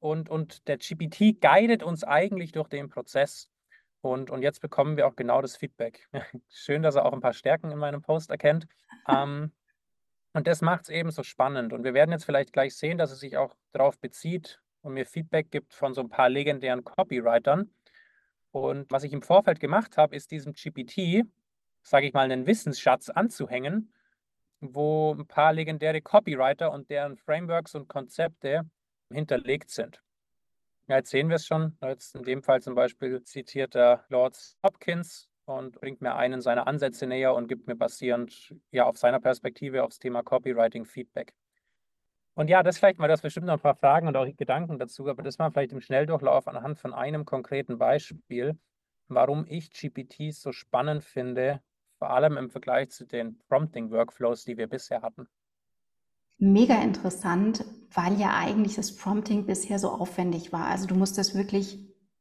und, 0.00 0.28
und 0.28 0.66
der 0.66 0.78
GPT 0.78 1.40
guidet 1.40 1.82
uns 1.82 2.02
eigentlich 2.02 2.52
durch 2.52 2.68
den 2.68 2.88
Prozess. 2.88 3.48
Und, 4.00 4.30
und 4.30 4.42
jetzt 4.42 4.60
bekommen 4.60 4.96
wir 4.96 5.06
auch 5.06 5.16
genau 5.16 5.40
das 5.40 5.56
Feedback. 5.56 6.08
Schön, 6.48 6.82
dass 6.82 6.96
er 6.96 7.06
auch 7.06 7.12
ein 7.12 7.20
paar 7.20 7.32
Stärken 7.32 7.70
in 7.70 7.78
meinem 7.78 8.02
Post 8.02 8.30
erkennt. 8.30 8.66
ähm, 9.08 9.52
und 10.32 10.46
das 10.46 10.62
macht 10.62 10.82
es 10.82 10.88
eben 10.90 11.10
so 11.10 11.22
spannend. 11.22 11.72
Und 11.72 11.84
wir 11.84 11.94
werden 11.94 12.10
jetzt 12.10 12.24
vielleicht 12.24 12.52
gleich 12.52 12.76
sehen, 12.76 12.98
dass 12.98 13.12
es 13.12 13.20
sich 13.20 13.36
auch 13.36 13.56
darauf 13.72 13.98
bezieht 13.98 14.60
und 14.82 14.94
mir 14.94 15.06
Feedback 15.06 15.50
gibt 15.50 15.74
von 15.74 15.94
so 15.94 16.00
ein 16.00 16.08
paar 16.08 16.28
legendären 16.28 16.84
Copywritern. 16.84 17.70
Und 18.50 18.90
was 18.90 19.04
ich 19.04 19.12
im 19.12 19.22
Vorfeld 19.22 19.60
gemacht 19.60 19.96
habe, 19.96 20.14
ist 20.14 20.30
diesem 20.30 20.52
GPT 20.52 21.24
sage 21.86 22.06
ich 22.06 22.12
mal, 22.12 22.24
einen 22.24 22.46
Wissensschatz 22.46 23.10
anzuhängen, 23.10 23.92
wo 24.60 25.14
ein 25.14 25.26
paar 25.26 25.52
legendäre 25.52 26.02
Copywriter 26.02 26.72
und 26.72 26.90
deren 26.90 27.16
Frameworks 27.16 27.76
und 27.76 27.88
Konzepte 27.88 28.68
hinterlegt 29.12 29.70
sind. 29.70 30.02
Ja, 30.88 30.96
jetzt 30.96 31.10
sehen 31.10 31.28
wir 31.28 31.36
es 31.36 31.46
schon. 31.46 31.76
Jetzt 31.82 32.16
in 32.16 32.24
dem 32.24 32.42
Fall 32.42 32.60
zum 32.60 32.74
Beispiel 32.74 33.22
zitiert 33.22 33.76
er 33.76 34.04
Lord 34.08 34.36
Hopkins 34.64 35.28
und 35.44 35.80
bringt 35.80 36.00
mir 36.00 36.16
einen 36.16 36.40
seiner 36.40 36.66
Ansätze 36.66 37.06
näher 37.06 37.34
und 37.34 37.46
gibt 37.46 37.68
mir 37.68 37.76
basierend 37.76 38.52
ja 38.72 38.84
auf 38.84 38.98
seiner 38.98 39.20
Perspektive 39.20 39.84
aufs 39.84 40.00
Thema 40.00 40.24
Copywriting 40.24 40.84
Feedback. 40.86 41.34
Und 42.34 42.50
ja, 42.50 42.64
das 42.64 42.78
vielleicht 42.78 42.98
mal, 42.98 43.08
das 43.08 43.22
bestimmt 43.22 43.46
noch 43.46 43.54
ein 43.54 43.60
paar 43.60 43.76
Fragen 43.76 44.08
und 44.08 44.16
auch 44.16 44.26
Gedanken 44.36 44.78
dazu, 44.78 45.08
aber 45.08 45.22
das 45.22 45.38
mal 45.38 45.50
vielleicht 45.50 45.72
im 45.72 45.80
Schnelldurchlauf 45.80 46.48
anhand 46.48 46.78
von 46.78 46.92
einem 46.92 47.24
konkreten 47.24 47.78
Beispiel, 47.78 48.58
warum 49.06 49.46
ich 49.48 49.70
GPTs 49.70 50.42
so 50.42 50.50
spannend 50.50 51.04
finde 51.04 51.62
vor 51.98 52.10
allem 52.10 52.36
im 52.36 52.50
Vergleich 52.50 52.90
zu 52.90 53.06
den 53.06 53.38
Prompting-Workflows, 53.48 54.44
die 54.44 54.56
wir 54.56 54.66
bisher 54.66 55.02
hatten. 55.02 55.28
Mega 56.38 56.82
interessant, 56.82 57.64
weil 57.92 58.20
ja 58.20 58.36
eigentlich 58.36 58.76
das 58.76 58.94
Prompting 58.96 59.46
bisher 59.46 59.78
so 59.78 59.88
aufwendig 59.88 60.52
war. 60.52 60.66
Also 60.66 60.86
du 60.86 60.94
musstest 60.94 61.34
wirklich 61.34 61.78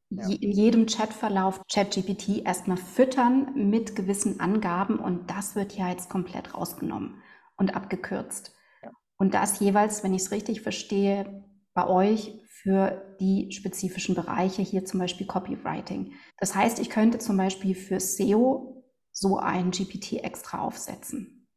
ja. 0.09 0.27
in 0.29 0.51
jedem 0.51 0.85
Chatverlauf 0.85 1.61
ChatGPT 1.71 2.45
erstmal 2.45 2.77
füttern 2.77 3.51
mit 3.55 3.95
gewissen 3.95 4.39
Angaben 4.39 4.99
und 4.99 5.29
das 5.29 5.55
wird 5.55 5.73
ja 5.73 5.89
jetzt 5.89 6.09
komplett 6.09 6.53
rausgenommen 6.53 7.21
und 7.57 7.75
abgekürzt. 7.75 8.55
Ja. 8.83 8.91
Und 9.17 9.33
das 9.33 9.59
jeweils, 9.59 10.03
wenn 10.03 10.13
ich 10.13 10.21
es 10.21 10.31
richtig 10.31 10.61
verstehe, 10.61 11.43
bei 11.73 11.87
euch 11.87 12.39
für 12.47 13.15
die 13.19 13.51
spezifischen 13.51 14.15
Bereiche, 14.15 14.61
hier 14.61 14.85
zum 14.85 15.01
Beispiel 15.01 15.27
Copywriting. 15.27 16.13
Das 16.39 16.55
heißt, 16.55 16.79
ich 16.79 16.89
könnte 16.89 17.19
zum 17.19 17.35
Beispiel 17.35 17.75
für 17.75 17.99
SEO 17.99 18.84
so 19.15 19.37
ein 19.37 19.71
GPT 19.71 20.23
extra 20.23 20.59
aufsetzen. 20.59 21.47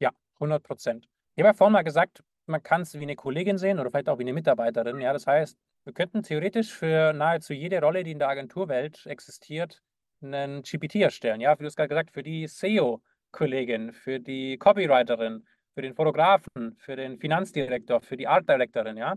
Ja, 0.00 0.10
100 0.34 0.62
Prozent. 0.62 1.08
Ich 1.36 1.42
habe 1.42 1.50
ja 1.50 1.54
vorhin 1.54 1.72
mal 1.72 1.82
gesagt, 1.82 2.24
man 2.46 2.62
kann 2.62 2.82
es 2.82 2.94
wie 2.94 3.02
eine 3.02 3.14
Kollegin 3.14 3.56
sehen 3.56 3.78
oder 3.78 3.88
vielleicht 3.90 4.08
auch 4.08 4.18
wie 4.18 4.24
eine 4.24 4.32
Mitarbeiterin. 4.32 5.00
Ja, 5.00 5.12
das 5.12 5.28
heißt, 5.28 5.56
wir 5.84 5.92
könnten 5.92 6.24
theoretisch 6.24 6.72
für 6.72 7.12
nahezu 7.12 7.52
jede 7.52 7.80
Rolle, 7.80 8.02
die 8.02 8.10
in 8.10 8.18
der 8.18 8.28
Agenturwelt 8.28 9.06
existiert, 9.06 9.80
einen 10.20 10.62
GPT 10.62 10.96
erstellen. 10.96 11.40
Ja, 11.40 11.56
wie 11.56 11.62
du 11.62 11.68
es 11.68 11.76
gerade 11.76 11.88
gesagt, 11.88 12.10
für 12.10 12.24
die 12.24 12.48
SEO-Kollegin, 12.48 13.92
für 13.92 14.18
die 14.18 14.58
Copywriterin, 14.58 15.46
für 15.74 15.82
den 15.82 15.94
Fotografen, 15.94 16.76
für 16.78 16.96
den 16.96 17.18
Finanzdirektor, 17.18 18.00
für 18.00 18.16
die 18.16 18.26
Art 18.26 18.48
Directorin, 18.48 18.96
ja. 18.96 19.14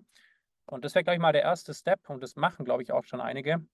Und 0.68 0.86
das 0.86 0.94
wäre, 0.94 1.04
glaube 1.04 1.16
ich, 1.16 1.22
mal 1.22 1.34
der 1.34 1.42
erste 1.42 1.74
Step 1.74 2.08
und 2.10 2.22
das 2.22 2.36
machen, 2.36 2.64
glaube 2.64 2.84
ich, 2.84 2.92
auch 2.92 3.04
schon 3.04 3.20
einige, 3.20 3.66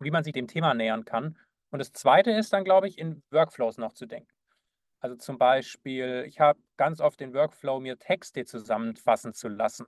wie 0.00 0.10
man 0.10 0.22
sich 0.22 0.34
dem 0.34 0.46
Thema 0.46 0.74
nähern 0.74 1.06
kann. 1.06 1.38
Und 1.70 1.78
das 1.80 1.92
zweite 1.92 2.30
ist 2.30 2.52
dann, 2.52 2.64
glaube 2.64 2.88
ich, 2.88 2.98
in 2.98 3.22
Workflows 3.30 3.78
noch 3.78 3.92
zu 3.92 4.06
denken. 4.06 4.30
Also 5.00 5.16
zum 5.16 5.38
Beispiel, 5.38 6.24
ich 6.26 6.40
habe 6.40 6.58
ganz 6.76 7.00
oft 7.00 7.20
den 7.20 7.34
Workflow, 7.34 7.80
mir 7.80 7.98
Texte 7.98 8.44
zusammenfassen 8.44 9.34
zu 9.34 9.48
lassen 9.48 9.86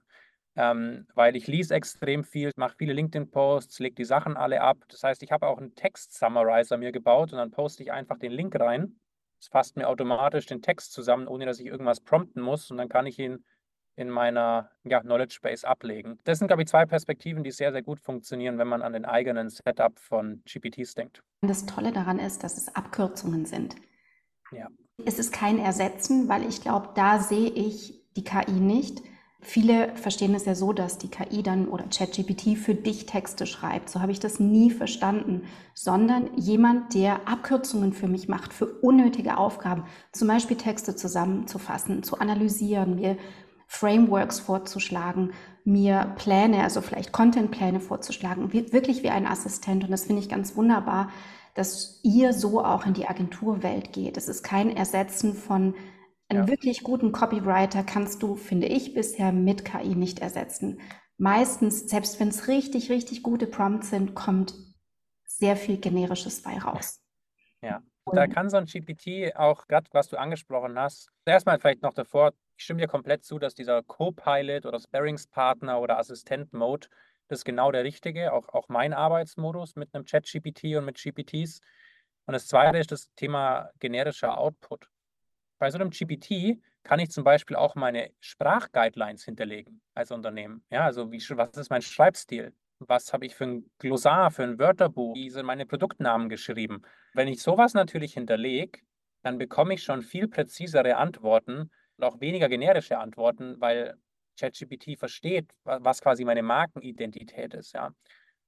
ähm, 0.59 1.07
weil 1.15 1.37
ich 1.37 1.47
lese 1.47 1.73
extrem 1.73 2.25
viel, 2.25 2.51
mache 2.57 2.75
viele 2.77 2.93
LinkedIn-Posts, 2.93 3.79
lege 3.79 3.95
die 3.95 4.05
Sachen 4.05 4.37
alle 4.37 4.61
ab. 4.61 4.79
Das 4.89 5.05
heißt, 5.05 5.23
ich 5.23 5.31
habe 5.31 5.47
auch 5.47 5.59
einen 5.59 5.77
Text-Summarizer 5.77 6.77
mir 6.79 6.91
gebaut 6.91 7.33
und 7.33 7.39
dann 7.39 7.53
poste 7.53 7.85
ich 7.85 7.93
einfach 7.93 8.19
den 8.19 8.33
Link 8.33 8.59
rein. 8.59 8.99
Es 9.41 9.47
fasst 9.47 9.77
mir 9.77 9.87
automatisch 9.87 10.47
den 10.47 10.61
Text 10.61 10.93
zusammen, 10.93 11.29
ohne 11.29 11.47
dass 11.47 11.61
ich 11.61 11.67
irgendwas 11.67 12.01
prompten 12.01 12.43
muss 12.43 12.73
und 12.73 12.77
dann 12.77 12.89
kann 12.89 13.07
ich 13.07 13.21
ihn 13.21 13.45
in 13.99 14.11
meiner 14.11 14.71
ja, 14.85 15.01
Knowledge 15.01 15.41
Base 15.43 15.67
ablegen. 15.67 16.19
Das 16.23 16.39
sind, 16.39 16.47
glaube 16.47 16.63
ich, 16.63 16.69
zwei 16.69 16.87
Perspektiven, 16.87 17.43
die 17.43 17.51
sehr, 17.51 17.73
sehr 17.73 17.83
gut 17.83 17.99
funktionieren, 17.99 18.57
wenn 18.57 18.69
man 18.69 18.81
an 18.81 18.93
den 18.93 19.05
eigenen 19.05 19.51
Setup 19.51 19.99
von 19.99 20.41
GPTs 20.45 20.95
denkt. 20.95 21.23
Das 21.43 21.67
Tolle 21.67 21.91
daran 21.93 22.21
ist, 22.21 22.45
dass 22.45 22.57
es 22.57 22.75
Abkürzungen 22.77 23.45
sind. 23.45 23.75
Ja. 24.53 24.69
Es 25.05 25.19
ist 25.19 25.33
kein 25.33 25.59
Ersetzen, 25.59 26.29
weil 26.29 26.49
ich 26.49 26.63
glaube, 26.63 26.91
da 26.95 27.19
sehe 27.19 27.51
ich 27.51 28.05
die 28.17 28.23
KI 28.23 28.53
nicht. 28.53 29.03
Viele 29.41 29.95
verstehen 29.97 30.35
es 30.35 30.45
ja 30.45 30.55
so, 30.55 30.73
dass 30.73 30.99
die 30.99 31.11
KI 31.11 31.43
dann 31.43 31.69
oder 31.69 31.85
ChatGPT 31.85 32.57
für 32.57 32.75
dich 32.75 33.07
Texte 33.07 33.47
schreibt. 33.47 33.89
So 33.89 34.01
habe 34.01 34.13
ich 34.13 34.21
das 34.21 34.39
nie 34.39 34.71
verstanden, 34.71 35.43
sondern 35.75 36.37
jemand, 36.37 36.95
der 36.95 37.29
Abkürzungen 37.29 37.93
für 37.93 38.09
mich 38.09 38.29
macht, 38.29 38.53
für 38.53 38.67
unnötige 38.67 39.39
Aufgaben, 39.39 39.85
zum 40.13 40.29
Beispiel 40.29 40.57
Texte 40.57 40.95
zusammenzufassen, 40.95 42.03
zu 42.03 42.19
analysieren, 42.19 42.97
mir 42.97 43.17
Frameworks 43.69 44.41
vorzuschlagen, 44.41 45.33
mir 45.63 46.15
Pläne, 46.17 46.65
also 46.65 46.81
vielleicht 46.81 47.13
Contentpläne 47.13 47.81
vorzuschlagen, 47.81 48.53
wirklich 48.53 49.03
wie 49.03 49.11
ein 49.11 49.27
Assistent. 49.27 49.85
Und 49.85 49.91
das 49.91 50.07
finde 50.07 50.23
ich 50.23 50.31
ganz 50.31 50.57
wunderbar, 50.57 51.11
dass 51.55 52.01
ihr 52.03 52.33
so 52.33 52.65
auch 52.65 52.87
in 52.87 52.95
die 52.95 53.07
Agenturwelt 53.07 53.93
geht. 53.93 54.17
Es 54.17 54.27
ist 54.29 54.43
kein 54.43 54.75
Ersetzen 54.75 55.35
von 55.35 55.75
einen 56.29 56.41
ja. 56.41 56.49
wirklich 56.49 56.83
guten 56.83 57.13
Copywriter 57.13 57.83
kannst 57.85 58.23
du, 58.23 58.35
finde 58.37 58.67
ich, 58.67 58.95
bisher 58.95 59.33
mit 59.33 59.65
KI 59.65 59.95
nicht 59.95 60.19
ersetzen. 60.21 60.81
Meistens, 61.19 61.89
selbst 61.89 62.21
wenn 62.21 62.29
es 62.29 62.49
richtig, 62.49 62.91
richtig 62.91 63.23
gute 63.23 63.47
Prompts 63.47 63.91
sind, 63.91 64.15
kommt 64.15 64.55
sehr 65.25 65.57
viel 65.57 65.79
Generisches 65.79 66.43
bei 66.43 66.59
raus. 66.59 67.03
Ja, 67.63 67.83
da 68.13 68.27
kann 68.27 68.51
so 68.51 68.57
ein 68.57 68.67
GPT 68.67 69.37
auch, 69.37 69.67
gerade 69.67 69.89
was 69.93 70.09
du 70.09 70.19
angesprochen 70.19 70.79
hast, 70.79 71.11
erstmal 71.27 71.59
vielleicht 71.59 71.83
noch 71.83 71.95
davor, 71.95 72.33
ich 72.59 72.65
stimme 72.65 72.81
dir 72.81 72.89
komplett 72.89 73.25
zu, 73.25 73.39
dass 73.39 73.55
dieser 73.55 73.85
Co-Pilot 73.85 74.67
oder 74.67 74.81
Sparringspartner 74.81 75.81
oder 75.81 75.97
Assistent-Mode, 75.99 76.89
das 77.29 77.41
ist 77.41 77.45
genau 77.45 77.71
der 77.71 77.85
richtige, 77.85 78.33
auch, 78.33 78.49
auch 78.49 78.69
mein 78.69 78.93
Arbeitsmodus 78.93 79.77
mit 79.77 79.95
einem 79.95 80.05
Chat-GPT 80.05 80.77
und 80.77 80.85
mit 80.85 80.97
GPTs. 80.97 81.61
Und 82.27 82.33
das 82.33 82.49
zweite 82.49 82.79
ist 82.79 82.91
das 82.91 83.15
Thema 83.15 83.71
generischer 83.79 84.37
Output. 84.37 84.89
Bei 85.61 85.71
so 85.71 85.79
einem 85.79 85.91
GPT 85.91 86.61
kann 86.83 86.99
ich 86.99 87.11
zum 87.11 87.23
Beispiel 87.23 87.55
auch 87.55 87.77
meine 87.77 88.11
Sprachguidelines 88.19 89.25
hinterlegen 89.25 89.81
als 89.95 90.11
Unternehmen. 90.11 90.65
Ja, 90.71 90.85
also 90.85 91.13
wie, 91.13 91.23
was 91.31 91.57
ist 91.57 91.71
mein 91.71 91.83
Schreibstil? 91.83 92.53
Was 92.81 93.13
habe 93.13 93.27
ich 93.27 93.37
für 93.37 93.45
ein 93.45 93.71
Glossar, 93.79 94.33
für 94.33 94.43
ein 94.43 94.59
Wörterbuch? 94.59 95.15
Wie 95.15 95.31
sind 95.31 95.47
meine 95.47 95.65
Produktnamen 95.65 96.29
geschrieben? 96.29 96.83
Wenn 97.15 97.29
ich 97.29 97.41
sowas 97.41 97.75
natürlich 97.75 98.15
hinterlege, 98.15 98.81
dann 99.23 99.39
bekomme 99.39 99.75
ich 99.75 99.85
schon 99.85 100.03
viel 100.03 100.27
präzisere 100.27 100.97
Antworten 100.97 101.71
und 101.99 102.05
auch 102.05 102.21
weniger 102.21 102.49
generische 102.49 102.99
Antworten, 102.99 103.61
weil 103.61 103.97
ChatGPT 104.39 104.99
versteht, 104.99 105.53
was 105.65 106.01
quasi 106.01 106.25
meine 106.25 106.43
Markenidentität 106.43 107.55
ist. 107.55 107.75
Ja. 107.75 107.93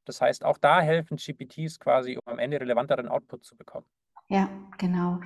Das 0.04 0.20
heißt, 0.20 0.44
auch 0.44 0.58
da 0.58 0.80
helfen 0.80 1.16
GPTs 1.16 1.78
quasi, 1.78 2.16
um 2.16 2.32
am 2.32 2.38
Ende 2.38 2.60
relevanteren 2.60 3.08
Output 3.08 3.44
zu 3.44 3.56
bekommen. 3.56 3.86
Ja, 4.28 4.48
genau 4.78 5.20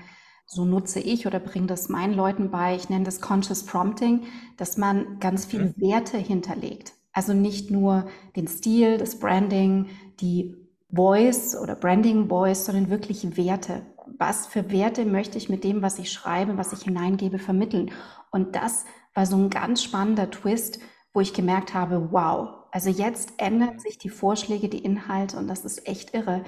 so 0.47 0.65
nutze 0.65 1.01
ich 1.01 1.27
oder 1.27 1.41
bringe 1.41 1.67
das 1.67 1.89
meinen 1.89 2.15
Leuten 2.15 2.51
bei, 2.51 2.77
ich 2.77 2.89
nenne 2.89 3.05
das 3.05 3.21
Conscious 3.21 3.65
Prompting, 3.65 4.25
dass 4.57 4.77
man 4.77 5.19
ganz 5.19 5.47
viele 5.47 5.67
mhm. 5.67 5.75
Werte 5.77 6.19
hinterlegt. 6.19 6.93
Also 7.13 7.33
nicht 7.33 7.71
nur 7.71 8.09
den 8.37 8.49
Stil, 8.49 8.99
das 8.99 9.19
Branding, 9.19 9.89
die 10.21 10.55
Voice 10.93 11.57
oder 11.57 11.77
Branding 11.77 12.29
Voice, 12.29 12.67
sondern 12.67 12.91
wirklich 12.91 13.37
Werte. 13.37 13.83
Was 14.19 14.47
für 14.47 14.71
Werte 14.71 15.05
möchte 15.05 15.39
ich 15.39 15.49
mit 15.49 15.65
dem, 15.65 15.83
was 15.83 15.99
ich 15.99 16.13
schreibe, 16.13 16.57
was 16.57 16.73
ich 16.73 16.83
hineingebe, 16.83 17.39
vermitteln? 17.39 17.91
Und 18.31 18.57
das 18.57 18.85
war 19.15 19.27
so 19.27 19.37
ein 19.37 19.51
ganz 19.51 19.83
spannender 19.83 20.31
Twist, 20.31 20.81
wo 21.13 21.21
ich 21.21 21.33
gemerkt 21.33 21.75
habe, 21.75 22.13
wow, 22.13 22.65
also 22.73 22.91
jetzt 22.91 23.35
ändern 23.39 23.79
sich 23.79 23.99
die 23.99 24.09
Vorschläge, 24.09 24.69
die 24.69 24.85
Inhalte 24.85 25.37
und 25.37 25.49
das 25.49 25.65
ist 25.65 25.87
echt 25.87 26.15
irre 26.15 26.45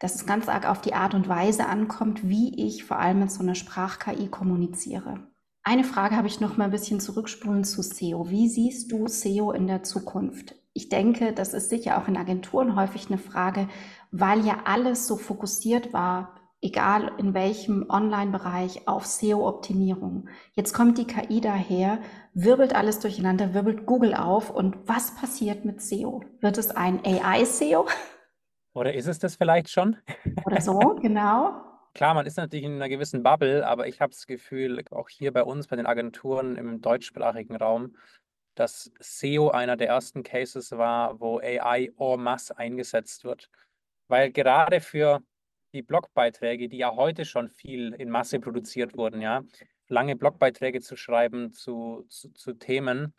dass 0.00 0.14
es 0.14 0.26
ganz 0.26 0.48
arg 0.48 0.68
auf 0.68 0.80
die 0.80 0.94
Art 0.94 1.14
und 1.14 1.28
Weise 1.28 1.66
ankommt, 1.66 2.26
wie 2.26 2.66
ich 2.66 2.84
vor 2.84 2.98
allem 2.98 3.20
mit 3.20 3.30
so 3.30 3.42
einer 3.42 3.54
Sprach-KI 3.54 4.28
kommuniziere. 4.28 5.28
Eine 5.62 5.84
Frage 5.84 6.16
habe 6.16 6.26
ich 6.26 6.40
noch 6.40 6.56
mal 6.56 6.64
ein 6.64 6.70
bisschen 6.70 7.00
zurückspulen 7.00 7.64
zu 7.64 7.82
SEO. 7.82 8.30
Wie 8.30 8.48
siehst 8.48 8.90
du 8.90 9.06
SEO 9.06 9.52
in 9.52 9.66
der 9.66 9.82
Zukunft? 9.82 10.54
Ich 10.72 10.88
denke, 10.88 11.34
das 11.34 11.52
ist 11.52 11.68
sicher 11.68 11.98
auch 11.98 12.08
in 12.08 12.16
Agenturen 12.16 12.76
häufig 12.76 13.08
eine 13.08 13.18
Frage, 13.18 13.68
weil 14.10 14.44
ja 14.46 14.60
alles 14.64 15.06
so 15.06 15.16
fokussiert 15.16 15.92
war, 15.92 16.39
egal 16.62 17.12
in 17.18 17.34
welchem 17.34 17.88
Online-Bereich, 17.88 18.86
auf 18.86 19.06
SEO-Optimierung. 19.06 20.28
Jetzt 20.52 20.72
kommt 20.74 20.98
die 20.98 21.06
KI 21.06 21.40
daher, 21.40 22.00
wirbelt 22.34 22.74
alles 22.74 23.00
durcheinander, 23.00 23.54
wirbelt 23.54 23.86
Google 23.86 24.14
auf 24.14 24.50
und 24.50 24.76
was 24.86 25.14
passiert 25.14 25.64
mit 25.64 25.80
SEO? 25.80 26.22
Wird 26.40 26.58
es 26.58 26.70
ein 26.70 27.04
AI-SEO? 27.04 27.86
Oder 28.74 28.94
ist 28.94 29.06
es 29.06 29.18
das 29.18 29.36
vielleicht 29.36 29.70
schon? 29.70 29.96
Oder 30.44 30.60
so, 30.60 30.78
genau. 31.02 31.62
Klar, 31.94 32.14
man 32.14 32.26
ist 32.26 32.36
natürlich 32.36 32.64
in 32.64 32.76
einer 32.76 32.88
gewissen 32.88 33.22
Bubble, 33.22 33.66
aber 33.66 33.88
ich 33.88 34.00
habe 34.00 34.12
das 34.12 34.26
Gefühl, 34.26 34.84
auch 34.90 35.08
hier 35.08 35.32
bei 35.32 35.42
uns, 35.42 35.66
bei 35.66 35.76
den 35.76 35.86
Agenturen 35.86 36.56
im 36.56 36.80
deutschsprachigen 36.80 37.56
Raum, 37.56 37.96
dass 38.54 38.92
SEO 39.00 39.50
einer 39.50 39.76
der 39.76 39.88
ersten 39.88 40.22
Cases 40.22 40.70
war, 40.72 41.20
wo 41.20 41.38
AI 41.38 41.92
en 41.98 42.22
masse 42.22 42.56
eingesetzt 42.56 43.24
wird. 43.24 43.48
Weil 44.06 44.30
gerade 44.30 44.80
für 44.80 45.22
die 45.72 45.82
Blogbeiträge, 45.82 46.68
die 46.68 46.78
ja 46.78 46.94
heute 46.94 47.24
schon 47.24 47.48
viel 47.48 47.92
in 47.94 48.10
Masse 48.10 48.40
produziert 48.40 48.96
wurden, 48.96 49.20
ja, 49.20 49.42
lange 49.88 50.16
Blogbeiträge 50.16 50.80
zu 50.80 50.96
schreiben 50.96 51.52
zu, 51.52 52.04
zu, 52.08 52.30
zu 52.32 52.54
Themen, 52.54 53.12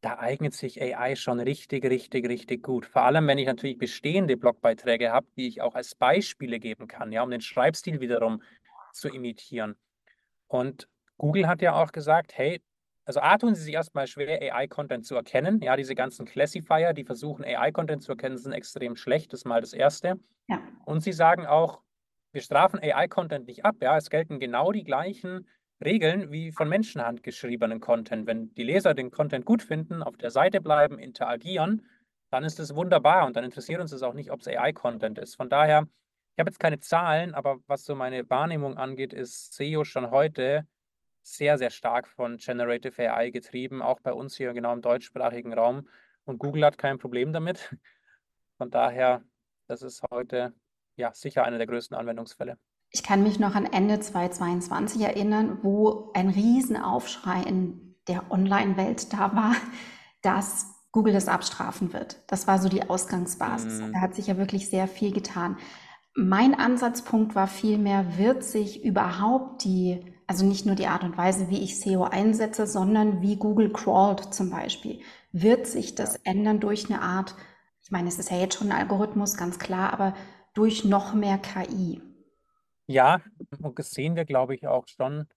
da 0.00 0.18
eignet 0.18 0.54
sich 0.54 0.80
AI 0.80 1.16
schon 1.16 1.40
richtig, 1.40 1.84
richtig, 1.84 2.28
richtig 2.28 2.62
gut. 2.62 2.86
Vor 2.86 3.02
allem, 3.02 3.26
wenn 3.26 3.38
ich 3.38 3.46
natürlich 3.46 3.78
bestehende 3.78 4.36
Blogbeiträge 4.36 5.10
habe, 5.10 5.26
die 5.36 5.48
ich 5.48 5.62
auch 5.62 5.74
als 5.74 5.94
Beispiele 5.94 6.58
geben 6.58 6.86
kann, 6.86 7.12
ja, 7.12 7.22
um 7.22 7.30
den 7.30 7.40
Schreibstil 7.40 8.00
wiederum 8.00 8.42
zu 8.92 9.08
imitieren. 9.08 9.76
Und 10.48 10.88
Google 11.18 11.48
hat 11.48 11.62
ja 11.62 11.74
auch 11.74 11.92
gesagt, 11.92 12.36
hey, 12.36 12.62
also 13.04 13.20
A 13.20 13.38
tun 13.38 13.54
sie 13.54 13.62
sich 13.62 13.74
erstmal 13.74 14.06
schwer, 14.06 14.42
AI-Content 14.42 15.06
zu 15.06 15.14
erkennen. 15.14 15.60
Ja, 15.60 15.76
diese 15.76 15.94
ganzen 15.94 16.26
Classifier, 16.26 16.92
die 16.92 17.04
versuchen, 17.04 17.44
AI-Content 17.44 18.02
zu 18.02 18.12
erkennen, 18.12 18.36
sind 18.36 18.52
extrem 18.52 18.96
schlecht. 18.96 19.32
Das 19.32 19.40
ist 19.40 19.44
mal 19.44 19.60
das 19.60 19.72
Erste. 19.72 20.18
Ja. 20.48 20.60
Und 20.84 21.00
sie 21.00 21.12
sagen 21.12 21.46
auch, 21.46 21.82
wir 22.36 22.42
strafen 22.42 22.78
AI-Content 22.78 23.46
nicht 23.46 23.64
ab. 23.64 23.76
Ja, 23.80 23.96
es 23.96 24.10
gelten 24.10 24.38
genau 24.38 24.70
die 24.70 24.84
gleichen 24.84 25.48
Regeln 25.82 26.30
wie 26.30 26.52
von 26.52 26.68
Menschenhand 26.68 27.22
geschriebenen 27.22 27.80
Content. 27.80 28.26
Wenn 28.26 28.52
die 28.52 28.62
Leser 28.62 28.92
den 28.92 29.10
Content 29.10 29.46
gut 29.46 29.62
finden, 29.62 30.02
auf 30.02 30.18
der 30.18 30.30
Seite 30.30 30.60
bleiben, 30.60 30.98
interagieren, 30.98 31.88
dann 32.30 32.44
ist 32.44 32.60
es 32.60 32.74
wunderbar 32.74 33.26
und 33.26 33.36
dann 33.36 33.44
interessiert 33.44 33.80
uns 33.80 33.90
es 33.92 34.02
auch 34.02 34.12
nicht, 34.12 34.30
ob 34.30 34.40
es 34.40 34.48
AI-Content 34.48 35.18
ist. 35.18 35.34
Von 35.34 35.48
daher, 35.48 35.88
ich 36.34 36.38
habe 36.38 36.50
jetzt 36.50 36.60
keine 36.60 36.78
Zahlen, 36.78 37.32
aber 37.32 37.58
was 37.68 37.86
so 37.86 37.94
meine 37.94 38.28
Wahrnehmung 38.28 38.76
angeht, 38.76 39.14
ist 39.14 39.54
SEO 39.54 39.84
schon 39.84 40.10
heute 40.10 40.66
sehr, 41.22 41.56
sehr 41.56 41.70
stark 41.70 42.06
von 42.06 42.36
Generative 42.36 43.10
AI 43.10 43.30
getrieben, 43.30 43.80
auch 43.80 44.00
bei 44.00 44.12
uns 44.12 44.36
hier 44.36 44.52
genau 44.52 44.74
im 44.74 44.82
deutschsprachigen 44.82 45.54
Raum. 45.54 45.88
Und 46.26 46.36
Google 46.36 46.66
hat 46.66 46.76
kein 46.76 46.98
Problem 46.98 47.32
damit. 47.32 47.74
Von 48.58 48.70
daher 48.70 49.22
Das 49.68 49.80
ist 49.80 50.02
heute 50.10 50.54
ja 50.96 51.12
sicher 51.14 51.44
einer 51.44 51.58
der 51.58 51.66
größten 51.66 51.96
Anwendungsfälle. 51.96 52.58
Ich 52.90 53.02
kann 53.02 53.22
mich 53.22 53.38
noch 53.38 53.54
an 53.54 53.66
Ende 53.66 54.00
2022 54.00 55.02
erinnern, 55.02 55.58
wo 55.62 56.10
ein 56.14 56.28
Riesenaufschrei 56.28 57.42
in 57.42 57.96
der 58.08 58.30
Online-Welt 58.30 59.12
da 59.12 59.34
war, 59.34 59.54
dass 60.22 60.66
Google 60.92 61.12
das 61.12 61.28
abstrafen 61.28 61.92
wird. 61.92 62.22
Das 62.26 62.46
war 62.46 62.58
so 62.58 62.68
die 62.68 62.88
Ausgangsbasis. 62.88 63.80
Mm. 63.80 63.92
Da 63.92 64.00
hat 64.00 64.14
sich 64.14 64.28
ja 64.28 64.38
wirklich 64.38 64.70
sehr 64.70 64.88
viel 64.88 65.12
getan. 65.12 65.58
Mein 66.14 66.54
Ansatzpunkt 66.54 67.34
war 67.34 67.46
vielmehr, 67.46 68.16
wird 68.16 68.42
sich 68.42 68.82
überhaupt 68.82 69.64
die, 69.64 70.14
also 70.26 70.46
nicht 70.46 70.64
nur 70.64 70.74
die 70.74 70.86
Art 70.86 71.04
und 71.04 71.18
Weise, 71.18 71.50
wie 71.50 71.62
ich 71.62 71.78
SEO 71.78 72.04
einsetze, 72.04 72.66
sondern 72.66 73.20
wie 73.20 73.36
Google 73.36 73.70
crawlt 73.70 74.32
zum 74.32 74.48
Beispiel, 74.48 75.00
wird 75.32 75.66
sich 75.66 75.94
das 75.94 76.14
ja. 76.14 76.20
ändern 76.24 76.60
durch 76.60 76.88
eine 76.88 77.02
Art, 77.02 77.34
ich 77.82 77.90
meine, 77.90 78.08
es 78.08 78.18
ist 78.18 78.30
ja 78.30 78.38
jetzt 78.38 78.56
schon 78.56 78.72
ein 78.72 78.78
Algorithmus, 78.78 79.36
ganz 79.36 79.58
klar, 79.58 79.92
aber 79.92 80.14
durch 80.56 80.84
noch 80.84 81.14
mehr 81.14 81.38
KI. 81.38 82.00
Ja, 82.86 83.20
und 83.60 83.78
das 83.78 83.90
sehen 83.90 84.16
wir, 84.16 84.24
glaube 84.24 84.54
ich, 84.54 84.66
auch 84.66 84.86
schon. 84.88 85.28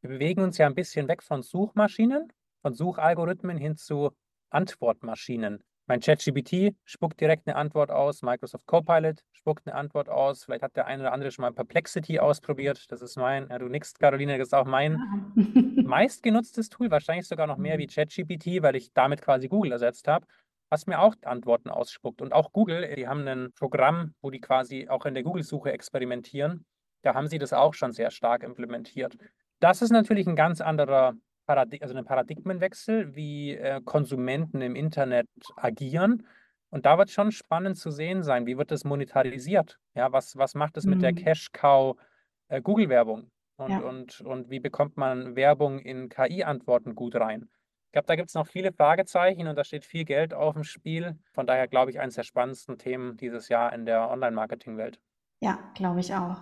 Wir 0.00 0.10
bewegen 0.10 0.42
uns 0.42 0.58
ja 0.58 0.66
ein 0.66 0.74
bisschen 0.74 1.08
weg 1.08 1.22
von 1.22 1.42
Suchmaschinen, 1.42 2.32
von 2.62 2.72
Suchalgorithmen 2.72 3.58
hin 3.58 3.76
zu 3.76 4.10
Antwortmaschinen. 4.50 5.62
Mein 5.86 6.00
ChatGPT 6.00 6.76
spuckt 6.84 7.20
direkt 7.20 7.48
eine 7.48 7.56
Antwort 7.56 7.90
aus, 7.90 8.22
Microsoft 8.22 8.66
Copilot 8.66 9.24
spuckt 9.32 9.66
eine 9.66 9.74
Antwort 9.74 10.08
aus. 10.08 10.44
Vielleicht 10.44 10.62
hat 10.62 10.76
der 10.76 10.86
eine 10.86 11.02
oder 11.02 11.12
andere 11.12 11.32
schon 11.32 11.42
mal 11.42 11.52
Perplexity 11.52 12.20
ausprobiert. 12.20 12.90
Das 12.92 13.02
ist 13.02 13.16
mein, 13.16 13.48
ja, 13.48 13.58
du 13.58 13.66
nix, 13.66 13.94
Caroline, 13.94 14.38
das 14.38 14.48
ist 14.48 14.54
auch 14.54 14.66
mein 14.66 15.00
meistgenutztes 15.84 16.68
Tool, 16.68 16.90
wahrscheinlich 16.90 17.26
sogar 17.26 17.48
noch 17.48 17.56
mehr 17.56 17.78
wie 17.78 17.86
mhm. 17.86 17.90
ChatGPT, 17.90 18.62
weil 18.62 18.76
ich 18.76 18.92
damit 18.92 19.20
quasi 19.20 19.48
Google 19.48 19.72
ersetzt 19.72 20.06
habe 20.06 20.26
was 20.70 20.86
mir 20.86 21.00
auch 21.00 21.14
Antworten 21.22 21.68
ausspuckt. 21.68 22.22
Und 22.22 22.32
auch 22.32 22.52
Google, 22.52 22.94
die 22.96 23.06
haben 23.06 23.26
ein 23.26 23.52
Programm, 23.52 24.14
wo 24.22 24.30
die 24.30 24.40
quasi 24.40 24.88
auch 24.88 25.04
in 25.04 25.14
der 25.14 25.22
Google-Suche 25.22 25.72
experimentieren. 25.72 26.64
Da 27.02 27.14
haben 27.14 27.26
sie 27.26 27.38
das 27.38 27.52
auch 27.52 27.74
schon 27.74 27.92
sehr 27.92 28.10
stark 28.10 28.42
implementiert. 28.42 29.16
Das 29.58 29.82
ist 29.82 29.90
natürlich 29.90 30.26
ein 30.26 30.36
ganz 30.36 30.60
anderer 30.60 31.14
Paradig 31.46 31.82
also 31.82 31.96
ein 31.96 32.04
Paradigmenwechsel, 32.04 33.16
wie 33.16 33.56
äh, 33.56 33.80
Konsumenten 33.84 34.62
im 34.62 34.76
Internet 34.76 35.26
agieren. 35.56 36.24
Und 36.70 36.86
da 36.86 36.96
wird 36.96 37.10
schon 37.10 37.32
spannend 37.32 37.76
zu 37.76 37.90
sehen 37.90 38.22
sein, 38.22 38.46
wie 38.46 38.56
wird 38.56 38.70
das 38.70 38.84
monetarisiert? 38.84 39.80
Ja, 39.94 40.12
was, 40.12 40.36
was 40.36 40.54
macht 40.54 40.76
es 40.76 40.84
mhm. 40.84 40.90
mit 40.92 41.02
der 41.02 41.10
mhm. 41.10 41.16
Cash-Cow 41.16 41.96
äh, 42.48 42.62
Google-Werbung? 42.62 43.30
Und, 43.56 43.70
ja. 43.70 43.78
und, 43.80 44.20
und 44.20 44.50
wie 44.50 44.60
bekommt 44.60 44.96
man 44.96 45.34
Werbung 45.34 45.80
in 45.80 46.08
KI-Antworten 46.08 46.94
gut 46.94 47.16
rein? 47.16 47.48
Ich 47.90 47.92
glaube, 47.92 48.06
da 48.06 48.14
gibt 48.14 48.28
es 48.28 48.36
noch 48.36 48.46
viele 48.46 48.70
Fragezeichen 48.70 49.48
und 49.48 49.56
da 49.56 49.64
steht 49.64 49.84
viel 49.84 50.04
Geld 50.04 50.32
auf 50.32 50.54
dem 50.54 50.62
Spiel. 50.62 51.18
Von 51.32 51.48
daher 51.48 51.66
glaube 51.66 51.90
ich, 51.90 51.98
eines 51.98 52.14
der 52.14 52.22
spannendsten 52.22 52.78
Themen 52.78 53.16
dieses 53.16 53.48
Jahr 53.48 53.72
in 53.72 53.84
der 53.84 54.08
Online-Marketing-Welt. 54.10 55.00
Ja, 55.40 55.58
glaube 55.74 55.98
ich 55.98 56.14
auch. 56.14 56.36